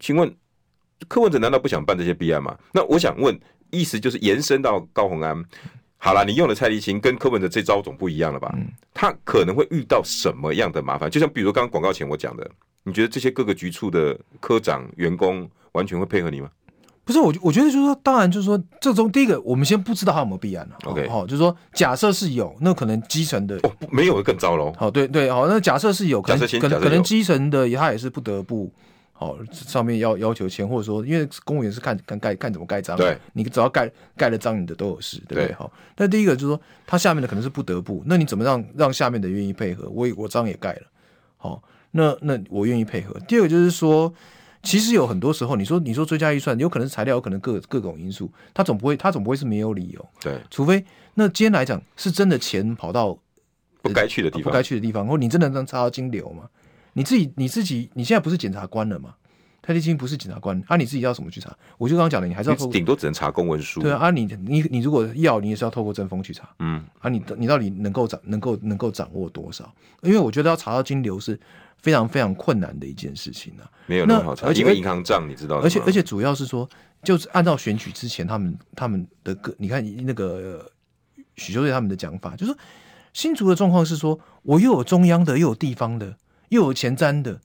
[0.00, 0.34] 请问
[1.06, 2.58] 柯文哲难道不想办这些弊案吗？
[2.72, 3.38] 那我想问。
[3.74, 5.44] 意思就是延伸到高虹安，
[5.98, 8.54] 好了，你用的蔡立青跟柯文哲这招总不一样了吧？
[8.92, 11.10] 他可能会遇到什么样的麻烦？
[11.10, 12.50] 就像比如刚刚广告前我讲的，
[12.84, 16.48] 你觉得这些各个局处的科长员工完全会配合你吗？
[17.06, 20.76] 不是，我我觉得就是说，当然就是说，这中第一个，我们先不知道他有没有弊案了。
[20.84, 24.72] OK，好，就是说，假设是有，那可能基层的哦，没有会更糟喽。
[24.78, 28.72] 好，对对，好，那假设是有，可能可能可能基层的他也是不得不。
[29.16, 35.52] 好，上面要要求签，或者说，因为公务员是看看盖看怎么盖章，对，你只要盖盖了章，你的都有事，对不对？
[35.54, 39.88] 好，那第一个就是说，他下面的可能是不得不，那你怎么让让下面的愿意配合？
[39.88, 40.82] 我我章也盖了，
[41.36, 43.16] 好，那那我愿意配合。
[43.20, 44.12] 第二个就是说，
[44.64, 53.16] 其实有很多时候，你说你说追加预算，有可能是材料，有可能各各种因素，他总不会他总不会是没有理由，对，除非那今天来讲是真的钱跑到
[53.80, 56.48] 不该去的地方，不该去的地方，或你真的能查到金流吗？
[56.94, 59.14] 你自己你自己你现在不是检察官了吗？
[59.66, 61.50] 蔡立青不是检察官，啊，你自己要怎么去查？
[61.78, 63.80] 我就刚刚讲的，你还是要顶多只能查公文书。
[63.80, 66.46] 对啊，啊你，你你你如果要，你也是要透过政风去查。
[66.58, 69.74] 嗯，啊你，你你到底能够掌能够能够掌握多少？
[70.02, 71.40] 因为我觉得要查到金流是
[71.78, 73.64] 非常非常困难的一件事情啊。
[73.86, 76.68] 没有那么好查，而且因为银行账你知道，而且而且主要是说，
[77.02, 80.70] 就是按照选举之前他们他们的个，你看那个
[81.36, 82.58] 许修瑞他们的讲法，就是说
[83.14, 86.14] 新竹的状况是说，我又有中央的，又有地方的，
[86.54, 87.40] 又有前瞻的。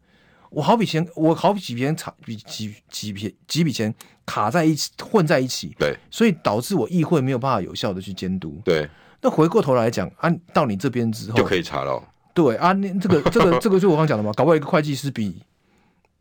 [0.51, 3.93] 我好比钱，我好比几笔钱卡，比几几笔几笔钱
[4.25, 8.59] 卡在一起，混在一起，对，所以导致我议会没有办法有效的去监督。
[8.65, 8.89] 对，
[9.21, 12.01] 那回过头来讲，啊，到你这边之后就可以查了。
[12.33, 15.39] 对啊，那这个这个这个就我刚讲的嘛，搞不好一个会计师比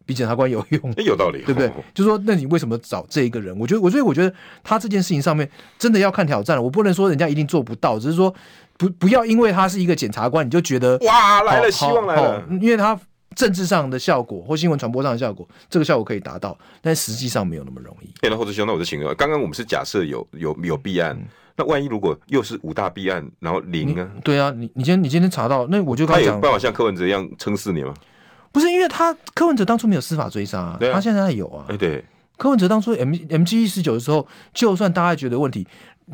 [0.08, 1.70] 比检察官有用，有道理，对不对？
[1.92, 3.54] 就说那你为什么找这一个人？
[3.58, 5.46] 我觉得，我所以我觉得他这件事情上面
[5.78, 6.62] 真的要看挑战了。
[6.62, 8.34] 我不能说人家一定做不到，只是说
[8.78, 12.98] 不不要因为他是一个检察官，你就觉得哇来了，希望来了，因为他。
[13.36, 18.12] 政治上的效果或新闻传播上的效果，这个效果可以达到，但实际上没有那么容易。
[18.22, 24.10] 那或者兄，那我就请问，刚刚我们是假设有有有弊案，嗯、那万一如果又是五大弊案，然后零呢？
[24.24, 27.94] 对啊，你你今天你今天查到，那我就他有办法像柯文哲一样撑四年吗？
[28.58, 31.64] 不是，因为他柯文哲当初没有司法追杀、啊，啊、他现在有啊。
[31.68, 32.04] 哎，对，
[32.36, 35.64] 柯文哲当初 M M G 一十九的时候，就算大家觉得问题，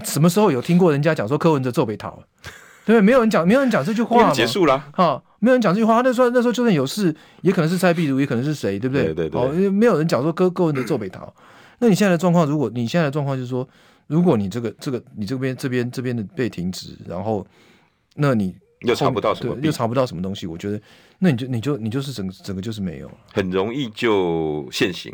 [0.02, 2.22] 什么时候有听过人家讲说柯文哲做北逃？
[2.84, 4.78] 对，没有人讲，没有人讲这句话，结束了。
[4.92, 6.02] 哈，没有人讲这句话。
[6.02, 9.04] 那时候，那时候就算有事，也可能是蔡壁如，也可能是谁，对不对？
[9.06, 9.40] 对对对。
[9.40, 11.32] 哦，没有人讲说柯柯文哲做北逃。
[11.78, 13.66] 那你现在的状况，如果你现在的状况就是说，
[14.06, 17.46] 如果你这个这个你这边这边这边的被停职，然后
[18.16, 20.78] 那你又查不到什么，又查不到什么东西，我觉得
[21.24, 25.10] 那你就你就你就是整个整个就是没有了，很容易就现行。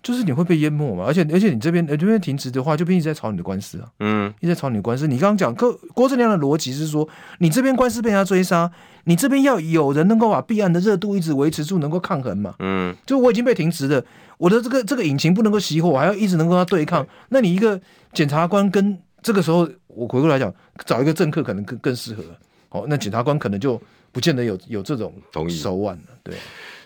[0.00, 5.06] 就是你会被淹没嘛，而且而且你这边呃这边停职的话，就变成一直在吵你的官司啊，嗯，一直在吵你的官司。
[5.08, 7.06] 你刚刚讲郭郭正亮的逻辑是说，
[7.40, 8.70] 你这边官司被人家追杀，
[9.04, 14.02] 你这边要有人能够把弊案的热度一直维持住，能够抗衡嘛，嗯，就我已经被停职了，
[14.38, 17.04] 我的这个这个引擎不能够熄火，我还要一直能够跟他对抗。
[17.04, 17.78] 对那你一个
[18.14, 20.50] 检察官跟这个时候，我回过来讲，
[20.86, 22.24] 找一个政客可能更更适合。
[22.70, 23.80] 哦，那检察官可能就
[24.10, 26.34] 不见得有有这种同意手腕了，对。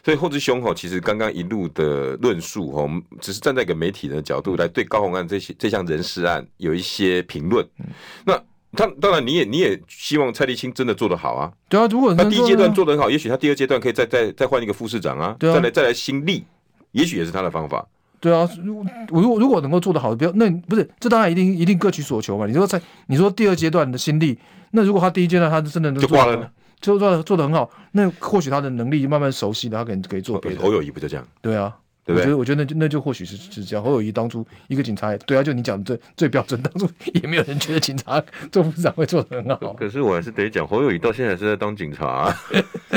[0.05, 7.67] 所以后志兄吼，其实刚刚一路的论述哈，我们只是站在一个媒体的角度来对高虹安这些这项人事案有一些评论。
[7.79, 7.87] 嗯、
[8.27, 8.39] 那
[8.73, 11.51] 他当然你也你也希望蔡立青真的做得好啊。
[11.71, 16.45] 对啊，如果他第一阶段做得很好，也许他第二阶段可以再再再换一个副市长啊，对啊、再来再来新立，
[16.93, 17.87] 也许也是他的方法。
[18.25, 18.79] 对啊，如
[19.11, 22.47] 我如果如果能够做得好，不要那不是这当然一定一定各取所求嘛。
[22.47, 24.39] 你说在你说第二阶段的心力，
[24.71, 26.51] 那如果他第一阶段他真的能做就挂了，
[26.81, 30.63] 就做做得很好，那或许他的能力慢慢熟悉了，他可能可以做别的。
[30.63, 31.29] 侯友谊不就这样？
[31.43, 31.77] 对啊。
[32.07, 32.35] 对不对？
[32.35, 33.83] 我觉得，我觉得那就那就或许是是这样。
[33.83, 38.23] 侯友谊当初一个警察，对啊，就你讲的最最标准，当初也没有人觉得警察
[38.53, 39.73] 做部长会做得很好。
[39.73, 42.37] 可是我还是得讲，侯友谊到现在是在当警察啊。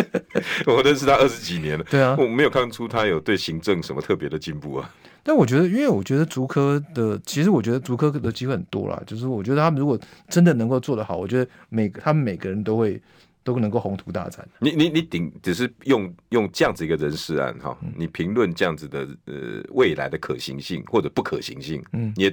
[0.67, 4.93] 我认识他二十几年了，对啊，我没有看出他有对行政什么特别的进步啊。
[5.27, 9.03] 但我觉得，因为我觉得足科的，其实我觉得足科的机会很多啦。
[9.05, 9.99] 就是我觉得他们如果
[10.29, 13.01] 真的能够做得好，我觉得每个他们每个人都会。
[13.47, 14.45] 都能够宏图大展。
[14.59, 22.29] 你你你顶只是用用这样子一个人事案哈，你评论这样子的呃未来的可行性或者不可行性，嗯，你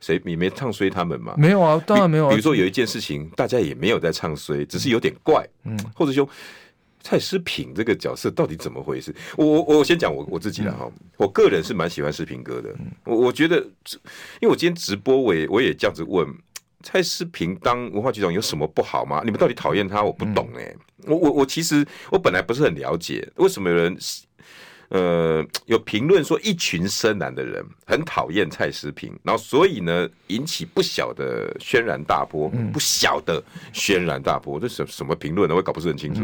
[0.00, 1.34] 谁你没唱衰他们吗？
[1.36, 2.30] 没有啊，当然没有啊。
[2.30, 6.26] 比如说有一件事情，大家也没有在唱衰，只是有点怪，嗯，或者说
[7.06, 9.14] 蔡诗萍这个角色到底怎么回事？
[9.36, 13.58] 我我我先讲我我自己了哈，我个人是蛮喜欢诗萍哥的，我我觉得，
[14.40, 16.26] 因为我今天直播我也我也这样子问。
[16.82, 19.22] 蔡诗萍当文化局长有什么不好吗？
[19.24, 20.02] 你们到底讨厌他？
[20.02, 20.76] 我不懂哎、欸，
[21.06, 23.96] 我我我其实我本来不是很了解，为什么有人
[24.88, 33.42] 呃有评论说一群深蓝的人很讨厌蔡诗萍，然后所以呢引起不小的轩然大波，不小的
[33.72, 35.54] 轩然大波，这什什么评论呢？
[35.54, 36.22] 我也搞不是很清楚。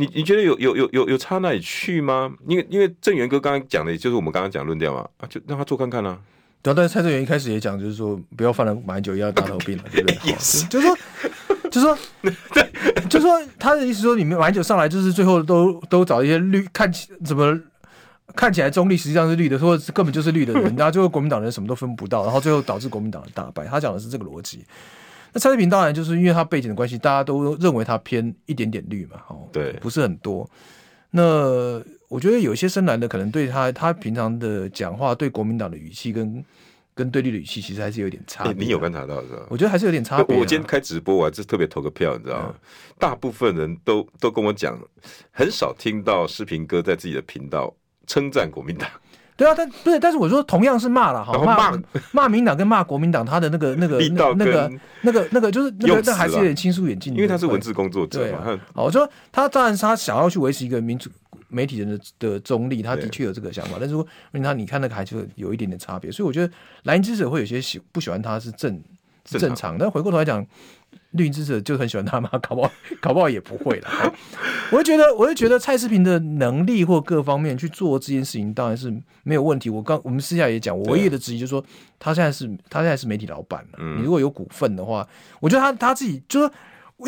[0.00, 2.32] 你你觉得有有有有有差哪里去吗？
[2.46, 6.18] 因为因为正源哥刚刚讲的，也就是我们刚刚讲论调嘛，啊，就让他做看看啦、啊。
[6.62, 10.16] 对，但是蔡正元一开始也讲，就是说不要犯了马英九一样大头病了，对不对？
[10.30, 10.96] 也是，就是说，
[11.68, 11.98] 就是说
[13.10, 17.60] 就是说，他的意思说，你们马英九上来就是最后都都找一些绿，看起怎么
[18.36, 23.64] 看起来中立，实际上是绿的，说根本就是绿的人，然后最后国民党人什么都分不到，然后最后导致国民党的大败。
[23.64, 24.64] 他讲的是这个逻辑。
[25.32, 30.48] 那蔡志平当然就是因为他背景的关系，大家都认为他偏一点点绿嘛，哦，对，不是很多。
[31.10, 36.44] 那我觉得有些深蓝的可能对他，他平常的讲话对国民党的语气跟
[36.94, 38.64] 跟对立的语气，其实还是有点差别。
[38.64, 39.46] 你有观察到是吧？
[39.48, 40.36] 我觉得还是有点差别。
[40.36, 42.54] 我今天开直播，我还是特别投个票，你知道吗？
[42.98, 44.78] 大部分人都都跟我讲，
[45.30, 47.74] 很少听到视频哥在自己的频道
[48.06, 48.88] 称赞国民党。
[49.38, 51.72] 对啊，但不是，但是我说同样是骂了哈，骂
[52.10, 54.72] 骂民党跟骂国民党，他的那个 那个那个那个
[55.02, 58.58] 那个那个就是那个那还是有点亲疏远近，因为他是文字工作者嘛。
[58.74, 61.08] 好，我说他当然是他想要去维持一个民主
[61.46, 64.04] 媒体人的的中立，他的确有这个想法，但是说
[64.42, 68.82] 他你看那个还是有一点点差别，所以我觉得蓝营支持者会有些喜不喜欢他是正
[69.24, 70.44] 是正常，但回过头来讲。
[71.12, 73.88] 绿营支持者就很喜欢他吗， 搞不好搞不好也不会了。
[74.70, 78.92] 我就觉得，我就觉得蔡思平的能力或各方面去做这件事情，当然是
[79.22, 79.70] 没有问题。
[79.70, 81.64] 我刚我们私下也讲，我唯一的质疑就是说，
[81.98, 83.78] 他现在是他现在是媒体老板了。
[83.96, 85.06] 你如果有股份的话，
[85.40, 86.54] 我觉得他他自己就是说，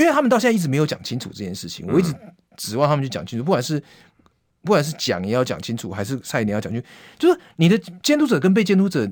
[0.01, 2.14] 因为他们到现在一直没有讲清楚这件事情，我一直
[2.57, 3.78] 指望他们去讲清楚，不管是
[4.62, 6.86] 不管是讲也要讲清楚，还是蔡你要讲清楚，
[7.18, 9.07] 就是你的监督者跟被监督者。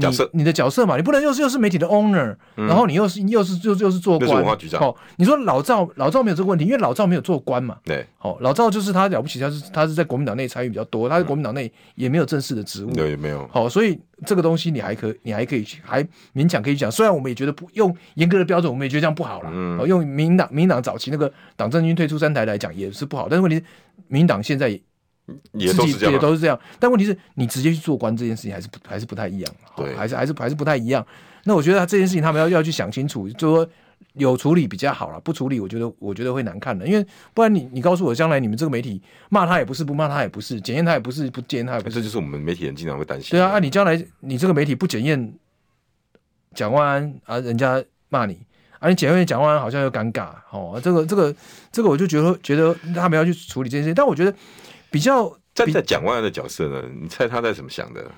[0.00, 4.42] 角色，你的角色嘛，你不能又是又是媒体的 owner，、嗯、然后你又是又是又是又是做官。
[4.80, 7.76] 哦，你说老赵老赵没有这个问题，因为老赵没有做官嘛。
[7.84, 12.90] 对，好、哦，老赵就是他了不起，他是他是在国民党内参与比较多，他在国民党内也没有正式的职务。
[12.92, 13.46] 对、嗯，也没有。
[13.52, 16.02] 好、哦，所以这个东西你还可你还可以还
[16.34, 19.50] 勉强可以讲，虽然我们也觉得不用严格的标准，我们也觉得这样不好了。
[19.52, 19.78] 嗯。
[19.78, 23.64] 哦、用民党民党早期那个党政军退出三台来讲也是不好，但是问题是
[24.08, 24.80] 民党现在
[25.52, 25.66] 也。
[25.66, 26.58] 也都是这样，也都是这样。
[26.78, 31.06] 但问题是你直接去做官这件事情还是不还是不太一样，对，还是还是还是不太一样。
[31.44, 33.68] 那我觉得他这件事情他们要要去想清楚，就说
[34.14, 36.86] 有处理比较好了，不处理我觉得我觉得会难看的。
[36.86, 41.96] 因为不然你你告诉我，将来你们这个媒体骂他也不是，不骂他也不是，检验他也不是，不检验他也不是。
[41.96, 43.30] 这就是我们媒体人经常会担心。
[43.30, 45.34] 对啊，那、啊、你将来你这个媒体不检验
[46.54, 48.38] 蒋万安啊，人家骂你，
[48.78, 50.80] 而且检验蒋万安好像又尴尬哦。
[50.82, 51.34] 这个这个
[51.70, 54.34] 这个我就觉得觉得他们要去处理这件事情，但我觉得。
[54.92, 56.82] 比较站在蒋万安的角色呢？
[57.00, 58.08] 你猜他在怎么想的？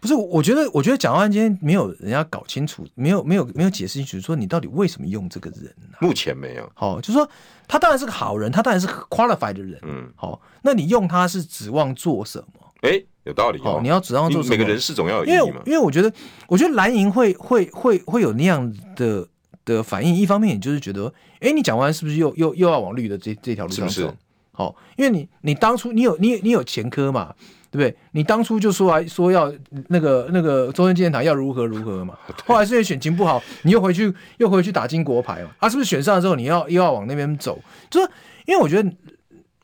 [0.00, 6.00] 不是，我觉得，我觉得蒋万安今天没有人家搞清楚，没有，没有，没有解释清楚，说你到底为什么用这个人、啊？
[6.00, 6.68] 目前没有。
[6.74, 7.28] 好，就是说
[7.68, 9.78] 他当然是个好人，他当然是 qualified 的人。
[9.82, 12.72] 嗯，好，那你用他是指望做什么？
[12.80, 13.60] 哎、欸，有道理。
[13.62, 14.56] 哦，你要指望做什么？
[14.56, 15.44] 每个人事总要有意义嘛。
[15.46, 16.12] 因为，因为我觉得，
[16.48, 19.28] 我觉得蓝营会会会会有那样的
[19.64, 20.12] 的反应。
[20.16, 23.92] 一方面，也就是觉得，哎、欸，你蒋万安是不是又又又要往绿的这这条路上走？
[23.92, 24.16] 是不是？
[24.52, 27.34] 好，因为你你当初你有你你有前科嘛，
[27.70, 27.96] 对不对？
[28.12, 29.52] 你当初就说来说要
[29.88, 37.58] 那个那个中山纪念堂要如何如何嘛， 后来是因为选情不好，你又回去又回去打金国牌嘛，啊，是不是选上了之后你要又要往那边走？
[37.90, 38.10] 就是
[38.46, 38.92] 因为我觉得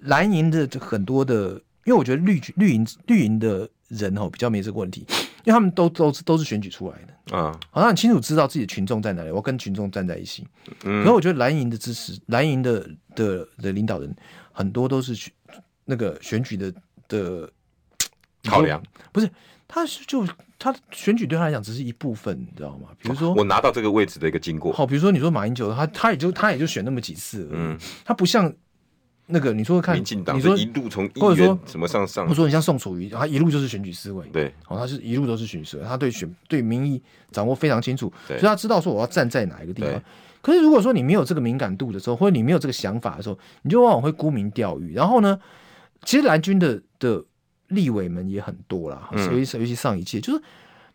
[0.01, 1.51] 蓝营的很多的，
[1.85, 5.05] 因为我觉得绿绿营绿营的人哦比较没这个问题，
[5.45, 10.47] 因为他们都都是都是选举出来的啊，好像很清楚知道自己的群众在哪里，我跟群众站在一起。
[10.85, 14.17] 嗯，可是我觉得蓝营的支持，蓝营的的的领导人。
[14.59, 15.33] 很多都是选
[15.85, 16.75] 那个选举的
[17.07, 17.49] 的
[18.43, 18.83] 考量，
[19.13, 19.31] 不是
[19.69, 20.27] 他是就
[20.59, 22.89] 他选举对他来讲只是一部分，你知道吗？
[23.01, 24.73] 比如说我拿到这个位置的一个经过。
[24.73, 28.53] 好，比如说你说马英九，他他也就他也就选那么几次，嗯，他不像
[29.27, 37.01] 那个你说看，民进党你说一路从或者说什么上上，或者说你像宋楚瑜，他一路就是选举思维，对，好，他是一路都是选举思维，他对选对民意
[37.31, 40.03] 掌握非常清楚，所以他知道说我要站在哪一个地方。
[40.43, 44.95] 可是如果说你没有这个敏感度的时候，或者你没有这个想法的时候，你就往往会沽名钓誉。
[44.95, 45.39] 然后呢，
[46.05, 47.25] 其实蓝军的的。
[47.69, 50.43] 立委们也很多啦，尤其是尤其上一届，就是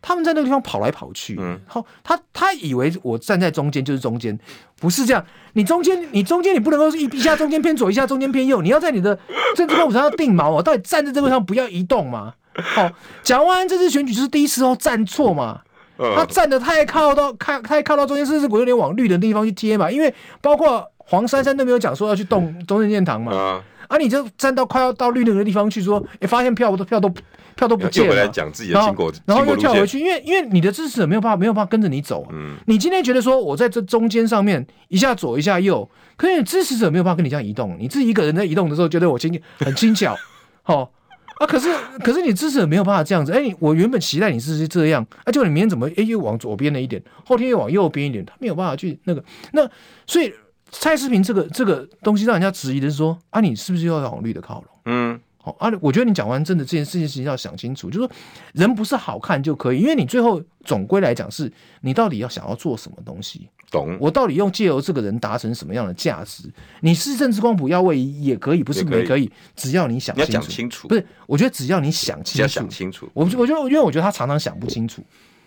[0.02, 4.36] 他们在那个地方跑来跑去，嗯，好，他他以为我站在中间就是中间，
[4.80, 5.24] 不是这样。
[5.52, 9.16] 你中间，你中间，你不能够是一一下中间偏左，一下中间偏右，你要在你的
[9.54, 12.34] 政治光谱上要定锚，我到底站在这个上不要移动嘛？
[12.56, 12.90] 好，
[13.22, 15.62] 蒋万安这次选举就是第一次哦，站错嘛，
[15.98, 23.62] 他站的太靠到太太靠到中间，甚至我有点往绿的地方去贴嘛，因为包括黄珊珊都没有讲说要去动中正纪念堂嘛。
[23.86, 23.98] 啊！
[23.98, 27.08] 你就站到快要到绿那个地方去说，哎、欸，发现票都票都
[27.54, 32.28] 票都不见了，来讲自己的经过，然后又跳回去，因为因为你的支持者没有办法没有办法跟着你走啊。
[32.32, 40.16] 嗯，你今天觉得说我在这中间上面一下左一下右，可是你支持者没有办法跟你这样移动，你自己一个人在移动的时候觉得我轻很轻巧，
[40.64, 40.90] 好
[41.38, 41.68] 啊，可是
[42.02, 49.68] 可是你支持没有办法这样子，哎、欸，我原本期待你是这样，啊，就你明天怎么哎、又往左边了一点，后天又往右边一点，他没有办法去那个那
[50.06, 50.32] 所以。
[50.76, 54.68] 蔡世平这个这个东西让人家质疑的是说啊，你是不是又要往绿的靠拢？
[54.86, 58.10] 嗯，好啊，我觉得你讲完真的这件事情，事情要想清楚，就是说
[58.54, 63.46] 人不是好看就可以，因为你最后总归来讲是你到底要想要做什么东西？
[63.70, 63.94] 懂？
[64.00, 66.50] 我到底用借由这个人达成什么样的价值？
[66.80, 70.88] 你是政治光谱要位移也可以，不是没可以，只要你想清楚，你要讲清楚。
[70.88, 73.06] 不是，我觉得只要你想清楚，要想清楚。
[73.12, 75.04] 我我觉得，因为我觉得他常常想不清楚，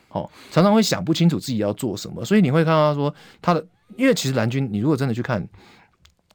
[0.10, 5.44] 哦，常常会想不清楚自己要做什么，所以你会看到他说他的，因为其实蓝军，你如果真的去看。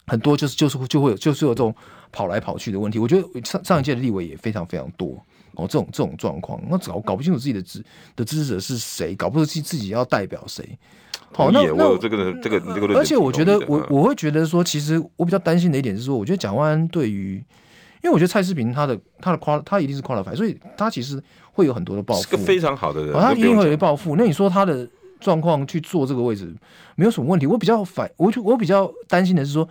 [0.05, 1.73] 很多就是就是就会有就是有这种
[2.13, 5.21] 跑来跑去的问题，我觉得上上一届的立委也非常非常多
[5.55, 7.83] 哦，这种这种状况，那搞搞不清楚自己的支
[8.15, 10.79] 的支持者是谁，搞不清楚自己要代表谁。
[11.35, 17.37] 好，那那我这个这个这个，而且我觉得我我会觉得说，其实我比较担心的一点是说，我觉得蒋万安对于，
[18.03, 24.17] 因为我觉得蔡思平他的他的夸他一定是夸了牌，所以他其实会有很多的报复，是个非常好的人，他一定会有报复。
[24.17, 24.87] 那你说他的
[25.21, 26.55] 状况去做这个位置
[26.97, 27.47] 没有什么问题？
[27.47, 29.69] 我比较反，我就我比较担心的是说。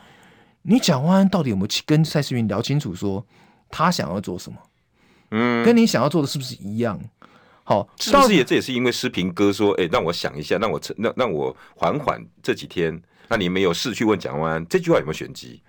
[0.63, 3.25] 你蒋万安到底有没有去跟蔡世平聊清楚，说
[3.69, 4.57] 他想要做什么？
[5.31, 6.99] 嗯，跟你想要做的是不是一样？
[7.63, 13.01] 好，是不是也这也是因为世平哥说，哎、欸，让我想一下，让我让让我缓缓这几天。
[13.29, 15.61] 那你没有事去问蒋万安这句话有没有玄机？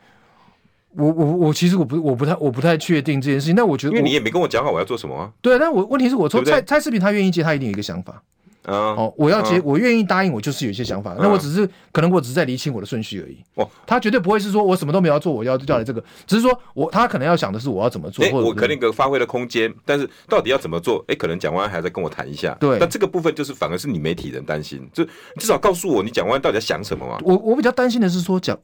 [0.96, 3.54] 我我我其实我不我不太我不太确定这件事情。
[3.54, 5.32] 但我觉得，因为你也没跟我讲好我要做什么啊。
[5.40, 8.20] 对，但我问题是我说蔡蔡世平他愿意接，他一定有一个想法。
[8.64, 11.16] 啊，哦，我要接，我愿意答应，我就是有一些想法。
[11.18, 13.36] 那我只是可能我只是在理清我的顺序而已。
[13.54, 18.24] 哦，他绝对不会是说我什么都没有做，我要调来这个，只是说我他可能要想的是我要怎么做。
[18.24, 21.04] 哎，我可能有个发挥的空间，但是到底要怎么做？
[21.08, 22.56] 哎，可能蒋万安还在跟我谈一下。
[22.60, 25.04] 对，那这个部分就是反而是你媒体人担心，就
[25.40, 27.18] 至少告诉我你蒋万安到底在想什么嘛。
[27.24, 28.56] 我我比较担心的是说蒋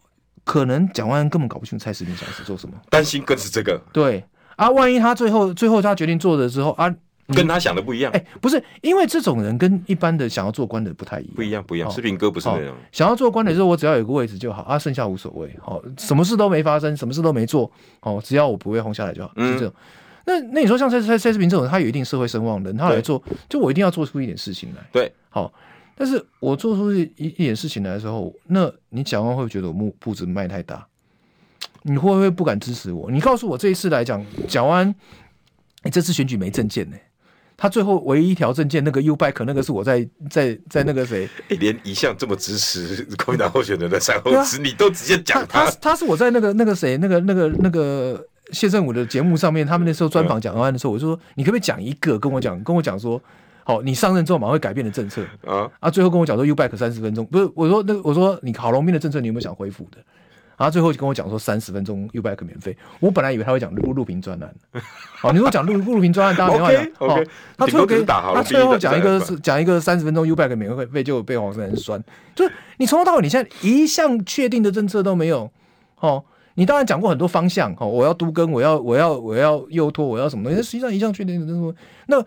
[0.44, 3.80] 可能蒋万安根本搞不清楚蔡世平想是做什么，担心更是这个。
[3.92, 4.24] 对
[4.54, 6.94] 啊，万一他最后最后他决定做的之后啊。
[7.34, 11.90] 跟他想的不一样，哎、欸，不是，因为这种人跟一般的想要做官的不太一样，不一样，不一样。
[11.90, 17.70] 视频哥不是那种想要做官的时候，我只要有个位置就好啊，剩下无所谓，好，什么事都没发生，什么事都没做，
[18.00, 19.68] 哦，只要我不会轰下来就好，是这种。
[19.68, 19.74] 嗯、
[20.24, 25.52] 那那你说像蔡蔡蔡世平这种，他有一定社会声望的人，他来做，就我一定要做出一点事情来，对，好。
[26.00, 30.86] 但是我做出一一点事情来的时候，那你蒋万会不会觉得我步步子迈太大？
[31.82, 33.10] 你会不会不敢支持我？
[33.10, 34.94] 你告诉我这一次来讲，蒋万，
[35.82, 36.96] 你这次选举没证件呢？
[37.60, 53.20] 他最后唯一一条证件那个 U Bike 那个是我在在在那个谁、 欸，连一向这么支持 国民党候选人的三后子，你都直接讲他，他他是我在那个那个谁那个那个那个谢振武的节目上面，他们那时候专访蒋万安的时候，我就说你可不可以讲一个跟我讲跟我讲说，
[53.64, 55.20] 好，你上任之后马上会改变的政策。
[55.44, 55.68] 啊。
[55.80, 59.98] 啊，最后跟我讲说 U Bike 三十分钟，不是我说那我说你郝龙斌的政策你有没有想恢复的？
[60.58, 64.52] 然后最后就跟我讲说三十分钟 U-bike 免费，我本来以为他会讲录录屏专栏，
[65.20, 66.84] 好，你说讲录录录屏专栏，当然没话讲。
[66.98, 67.24] 哦，
[67.56, 72.04] 他最后给他最后讲一个是讲一个三十分钟 U-bike 免费费，就被黄珊珊酸，
[72.34, 75.48] 就是你从头到尾你现在一项确定的政策都没有，
[76.00, 81.78] 哦，你当然讲过很多方向，哦，我要都跟，我要我要我要右拖，我要什么东西，但实际上一项确定的政策
[82.08, 82.24] 那。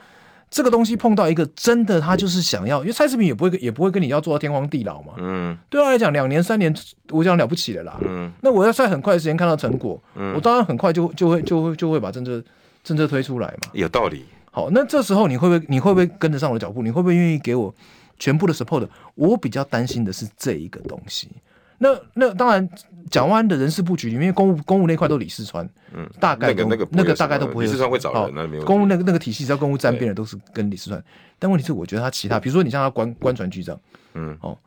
[0.52, 5.14] 这个东西碰到一个真的，他就是想要，因为蔡世平也不会也不会跟你要做到天荒地老嘛。
[5.18, 6.76] 嗯，对他来讲，两年三年
[7.10, 7.98] 我讲了不起的啦。
[8.02, 12.44] 嗯，那我要在很快的时间看到成果，嗯，我当然很快就就会就会就会把政策
[12.84, 13.70] 政策推出来嘛。
[13.72, 14.26] 有道理。
[14.52, 16.84] 好，那这时候你会不会你会不会跟得上我的脚步？
[16.84, 17.74] 你会不会愿意给我
[18.20, 18.86] 全部的 support？
[19.16, 21.30] 我比较担心的是这一个东西。
[21.78, 22.70] 那那当然，
[23.10, 27.66] 蒋万安的人事布局里面，公务公务那块都李世川，嗯，大概那个那个那个大概都不会。
[27.66, 31.04] 李世川会找人，那没有公务那个那个体系，只要公务沾边的都是跟李世川。
[31.40, 33.80] 但问题是，我觉得他其他，比如说你像他官官船局长，
[34.14, 34.58] 嗯，哦，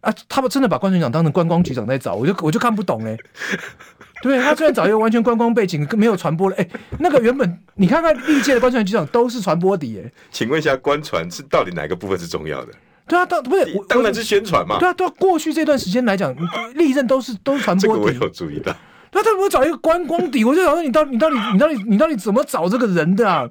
[0.00, 3.16] 啊，他们真的把官船长当成观光局长在找，我就我就看不懂哎。
[4.22, 6.68] 对，他虽然找一个完全观光背景，没有传播的，哎，
[7.00, 12.72] 那个原本你看看历届的官船局长都是传播底，哎，请问一下，官船是到底哪个部分是重要的？
[13.08, 14.78] 对啊，当不是当然是宣传嘛。
[14.78, 16.34] 对啊，对啊，过去这段时间来讲，
[16.74, 18.04] 历任都是都是传播底。
[18.04, 18.74] 这个我有注意到。
[19.14, 20.42] 那他不会找一个观光底？
[20.42, 23.46] 我就想说，你到你到底你到底你到底怎么找这个人的啊？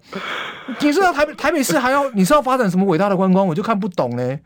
[0.79, 3.45] 你是要台北台北市还要你是要发展什么伟大的观光？
[3.45, 4.39] 我就看不懂嘞。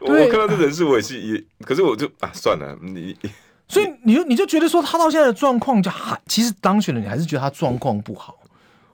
[0.00, 3.16] 我看到这人事我也是也，可是我就啊算了你。
[3.68, 8.34] 所以你就你就觉得说他到现在的状况就还其实当选了，你还是觉得他状况不好。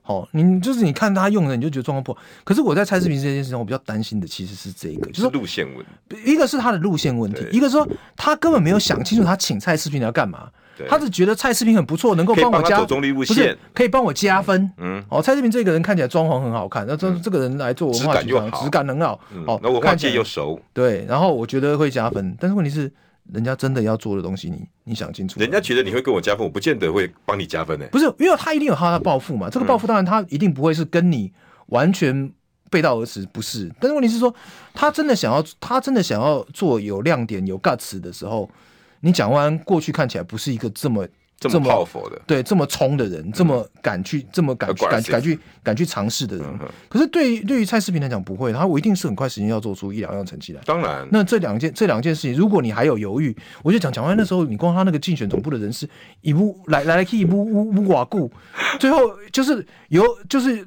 [0.07, 2.19] 好，你就是你看他用的，你就觉得状况不好。
[2.45, 6.31] 可是我在蔡世平这件事情，我比较担心的其实是这个，就是路线问题。
[6.31, 10.51] 一个是他的路线问题，一个说他根本没有想清楚他请蔡世平要干嘛。
[10.87, 14.71] 他只觉得蔡世平很不错，能够帮我加，走中立路线，可以帮我加分。
[14.77, 19.19] 嗯，哦，蔡世平这个人看起来装潢很好看，那这这个人来做文化局长，质感很好。
[19.47, 22.37] 哦，那我看起来又熟，对，然后我觉得会加分。
[22.39, 22.93] 但是问题是。
[23.33, 25.41] 人家真的要做的东西你，你你想清楚。
[25.41, 27.91] 人家觉得你会跟我加分，我不见得会帮你加分呢、欸。
[27.91, 29.49] 不是，因为他一定有他的抱负嘛。
[29.49, 31.33] 这个抱负当然他一定不会是跟你
[31.67, 32.31] 完全
[32.71, 33.71] 背道而驰，不是。
[33.81, 34.35] 但是问题是说，
[34.73, 38.51] 他真的想要，他真的想要做有亮点、有 guts 的时候，
[39.01, 41.07] 你蒋万安过去看起来不是一个这么。
[41.51, 46.47] 这么泡佛的，对，这么冲的人，这么敢去，这么敢去，敢敢去，敢去尝试的人。
[46.89, 50.61] 可是对于对于蔡世平来讲，不会，他我一定是很快时间要做出一两样成绩来。
[50.65, 55.89] 当然，那这两件这两件事情，如果你还有犹豫，我就讲讲完那时候，你光他那个竞选总部的人事，
[56.21, 58.31] 一步来来来去一步无无寡顾，
[58.79, 58.99] 最后
[59.33, 60.67] 就是有就是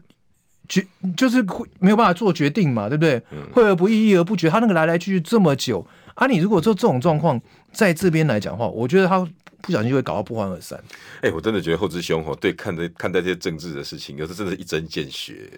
[0.67, 3.21] 决就是会没有办法做决定嘛，对不对？
[3.53, 5.85] 会而不议，议而不决，他那个来来去去这么久
[6.17, 7.41] 啊，你如果做这种状况，
[7.71, 9.27] 在这边来讲的话，我觉得他。
[9.59, 10.81] 不小心就会搞到不欢而散。
[11.15, 15.49] 哎、欸，我真的觉得后知兄吼，对看待看待这些政治的事情，有时候真的是一针见血。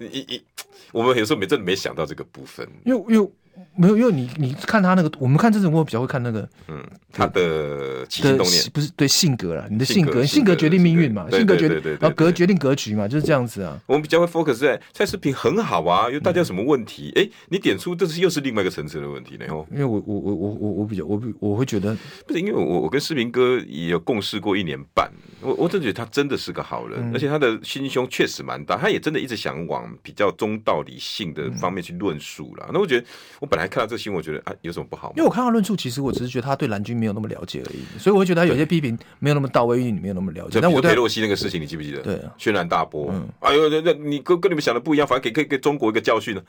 [0.00, 0.42] 一一，
[0.90, 3.30] 我们有时候没真的没想到这个部分，因为因为。
[3.76, 13.78] 没有，因为你你看他那个，我们看这种，我比较会看那个，嗯，他的起心动念不是对性格啦，你的性格性格决定命运嘛，性格决定，然后格决定格局嘛，就是这样子啊。
[13.86, 19.46] 我们比较会 focus 在蔡世平很好啊，因为大家有什么问题，哎，你点出这是又是另外一个层次的问题呢？
[19.48, 21.96] 哦，因为我我我我我我比较我我会觉得
[22.26, 32.68] 不是，因为我我跟世平哥也有共事过一年半，我我真的觉得他真的是个好人，而且他的心胸确实蛮大，他也真的一直想往比较中道理性的方面去论述了。
[32.72, 33.06] 那我觉得
[33.42, 35.14] 我本来看到这个新闻，我觉得啊，有什么不好吗？
[35.16, 40.60] 因为我看到论述，其实我只是觉得他对蓝军没有那么了解而已，所以我会觉得他有些批评没有那么到位，因为你没有那么了解。
[40.60, 42.00] 但我佩洛西那个事情，你记不记得？
[42.02, 43.08] 对，轩然大波。
[43.12, 46.42] 嗯，哎呦，那那你跟跟你们想的不一样，反正给给给中国一个教训呢。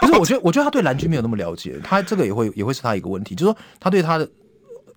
[0.00, 4.28] 不是，我觉得我觉得他对蓝军没有那么了解，他这个也会也会是他一个问题，就是说他对他的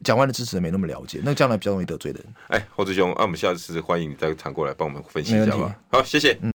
[0.04, 2.34] 蒋万的支持人没那么了解，那将来比较容易得罪的人。
[2.48, 5.76] 哎，侯志兄，那、啊、我们下次欢迎你再常过来帮我们分析一下吧。
[5.92, 6.36] 好，谢谢。
[6.42, 6.50] 嗯